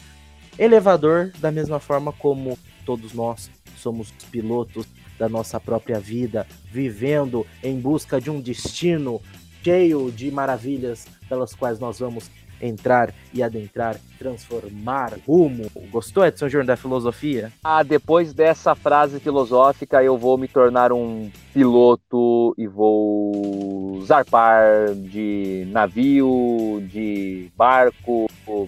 elevador, 0.57 1.31
da 1.37 1.51
mesma 1.51 1.79
forma 1.79 2.11
como 2.11 2.57
todos 2.85 3.13
nós 3.13 3.49
somos 3.77 4.11
pilotos 4.31 4.85
da 5.17 5.29
nossa 5.29 5.59
própria 5.59 5.99
vida, 5.99 6.47
vivendo 6.71 7.45
em 7.63 7.79
busca 7.79 8.19
de 8.19 8.29
um 8.29 8.41
destino 8.41 9.21
cheio 9.63 10.11
de 10.11 10.29
maravilhas 10.29 11.07
pelas 11.29 11.55
quais 11.55 11.79
nós 11.79 11.99
vamos 11.99 12.29
entrar 12.63 13.13
e 13.33 13.43
adentrar, 13.43 13.97
transformar 14.17 15.13
rumo. 15.27 15.69
Gostou, 15.91 16.25
Edson 16.25 16.47
Júnior, 16.47 16.65
da 16.65 16.77
filosofia? 16.77 17.51
Ah, 17.63 17.83
depois 17.83 18.33
dessa 18.33 18.73
frase 18.73 19.19
filosófica, 19.19 20.03
eu 20.03 20.17
vou 20.17 20.37
me 20.37 20.47
tornar 20.47 20.93
um 20.93 21.29
piloto 21.53 22.55
e 22.57 22.65
vou 22.65 24.01
zarpar 24.05 24.93
de 24.95 25.67
navio, 25.67 26.81
de 26.89 27.51
barco, 27.55 28.27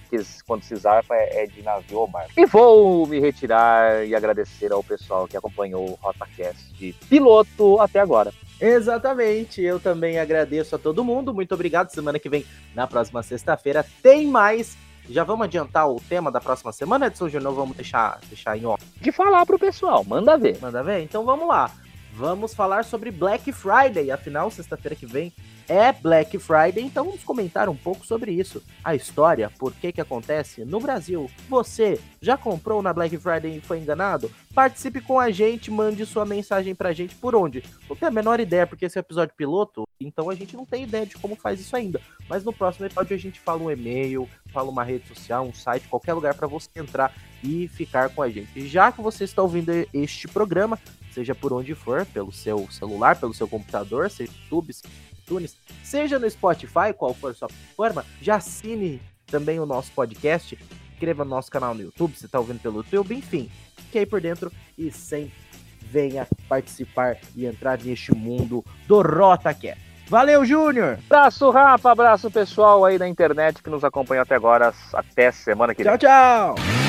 que 0.10 0.18
quando 0.46 0.64
se 0.64 0.76
zarpa 0.76 1.16
é 1.16 1.48
de 1.48 1.62
navio 1.64 2.00
ou 2.00 2.08
barco. 2.08 2.32
E 2.38 2.46
vou 2.46 3.08
me 3.08 3.20
retirar 3.20 4.06
e 4.06 4.14
agradecer 4.14 4.72
ao 4.72 4.84
pessoal 4.84 5.28
que 5.28 5.38
acompanhou 5.38 5.90
o 5.90 6.00
RotaCast 6.02 6.74
de 6.74 6.94
piloto 7.10 7.80
até 7.80 8.00
agora. 8.00 8.34
Exatamente. 8.60 9.62
Eu 9.62 9.80
também 9.80 10.20
agradeço 10.20 10.76
a 10.76 10.80
todo 10.80 11.04
mundo. 11.04 11.34
Muito 11.34 11.54
obrigado. 11.54 11.90
Semana 11.90 12.20
que 12.20 12.30
vem, 12.30 12.46
na 12.74 12.88
próxima 12.88 13.22
sexta-feira, 13.24 13.86
tem 14.02 14.28
mais. 14.28 14.78
Já 15.10 15.24
vamos 15.24 15.46
adiantar 15.46 15.90
o 15.90 16.02
tema 16.02 16.32
da 16.32 16.42
próxima 16.42 16.72
semana, 16.72 17.08
Edson 17.08 17.30
Júnior? 17.30 17.54
Vamos 17.54 17.76
deixar, 17.76 18.20
deixar 18.28 18.58
em 18.58 18.66
off. 18.66 18.84
De 19.00 19.12
falar 19.12 19.46
pro 19.46 19.60
pessoal, 19.60 20.04
manda 20.04 20.38
ver. 20.38 20.58
Manda 20.60 20.82
ver? 20.82 21.02
Então 21.02 21.24
vamos 21.24 21.48
lá. 21.48 21.70
Vamos 22.14 22.54
falar 22.54 22.86
sobre 22.86 23.12
Black 23.12 23.52
Friday. 23.52 24.10
Afinal, 24.10 24.50
sexta-feira 24.50 24.96
que 24.96 25.06
vem 25.06 25.32
é 25.68 25.92
Black 25.92 26.38
Friday, 26.38 26.84
então 26.84 27.06
vamos 27.06 27.24
comentar 27.24 27.68
um 27.70 27.76
pouco 27.76 28.06
sobre 28.06 28.32
isso. 28.32 28.62
A 28.84 28.96
história, 28.96 29.52
por 29.58 29.74
que 29.74 29.92
que 29.92 30.02
acontece 30.02 30.66
no 30.66 30.80
Brasil. 30.80 31.30
Você 31.50 32.00
já 32.22 32.38
comprou 32.38 32.82
na 32.82 32.94
Black 32.94 33.18
Friday 33.18 33.58
e 33.58 33.62
foi 33.62 33.80
enganado? 33.80 34.32
Participe 34.54 35.02
com 35.02 35.20
a 35.20 35.32
gente, 35.32 35.72
mande 35.72 36.06
sua 36.06 36.26
mensagem 36.26 36.74
pra 36.76 36.94
gente 36.94 37.16
por 37.16 37.36
onde? 37.36 37.64
Não 37.90 37.96
tenho 37.96 38.12
a 38.12 38.14
menor 38.14 38.40
ideia, 38.40 38.68
porque 38.68 38.86
esse 38.86 38.98
é 38.98 39.02
episódio 39.02 39.36
piloto, 39.36 39.88
então 40.00 40.30
a 40.30 40.36
gente 40.36 40.56
não 40.56 40.66
tem 40.66 40.84
ideia 40.84 41.06
de 41.06 41.16
como 41.16 41.36
faz 41.36 41.60
isso 41.60 41.76
ainda. 41.76 42.02
Mas 42.30 42.44
no 42.44 42.54
próximo 42.54 42.86
episódio 42.86 43.16
a 43.16 43.20
gente 43.20 43.40
fala 43.40 43.62
um 43.62 43.72
e-mail, 43.72 44.30
fala 44.52 44.70
uma 44.70 44.84
rede 44.84 45.08
social, 45.08 45.46
um 45.46 45.54
site, 45.54 45.88
qualquer 45.88 46.14
lugar 46.14 46.34
para 46.34 46.48
você 46.48 46.70
entrar 46.76 47.14
e 47.44 47.68
ficar 47.68 48.10
com 48.10 48.22
a 48.22 48.30
gente. 48.30 48.68
Já 48.68 48.92
que 48.92 49.02
você 49.02 49.24
está 49.24 49.42
ouvindo 49.42 49.72
este 49.94 50.28
programa, 50.28 50.80
seja 51.12 51.36
por 51.36 51.54
onde 51.54 51.74
for, 51.76 52.06
pelo 52.08 52.32
seu 52.32 52.70
celular, 52.72 53.18
pelo 53.18 53.34
seu 53.34 53.48
computador, 53.48 54.10
seja 54.10 54.32
YouTube, 54.44 54.74
iTunes, 55.26 55.58
seja 55.84 56.20
no 56.20 56.30
Spotify, 56.30 56.94
qual 56.96 57.14
for 57.14 57.32
a 57.32 57.34
sua 57.34 57.50
forma, 57.76 58.06
já 58.22 58.36
assine 58.36 59.02
também 59.26 59.60
o 59.60 59.66
nosso 59.66 59.92
podcast, 59.92 60.58
inscreva 60.94 61.24
no 61.26 61.32
nosso 61.32 61.52
canal 61.52 61.74
no 61.74 61.82
YouTube, 61.82 62.16
se 62.16 62.26
está 62.26 62.40
ouvindo 62.40 62.60
pelo 62.60 62.78
YouTube, 62.78 63.16
enfim, 63.16 63.50
fique 63.76 64.00
aí 64.00 64.06
por 64.06 64.22
dentro 64.22 64.52
e 64.78 64.92
sempre 64.92 65.34
venha 65.82 66.28
participar 66.48 67.18
e 67.36 67.46
entrar 67.46 67.80
neste 67.82 68.14
mundo 68.14 68.64
do 68.88 69.02
RotaCast. 69.02 69.84
Valeu, 70.08 70.46
Júnior! 70.46 71.00
Abraço, 71.10 71.50
Rafa, 71.50 71.92
abraço 71.92 72.30
pessoal 72.30 72.86
aí 72.86 72.98
da 72.98 73.08
internet 73.08 73.64
que 73.64 73.70
nos 73.72 73.84
acompanhou 73.84 74.22
até 74.22 74.36
agora. 74.36 74.72
Até 74.94 75.32
semana 75.32 75.74
que 75.74 75.84
vem. 75.84 75.98
Tchau, 75.98 76.56
tchau! 76.56 76.85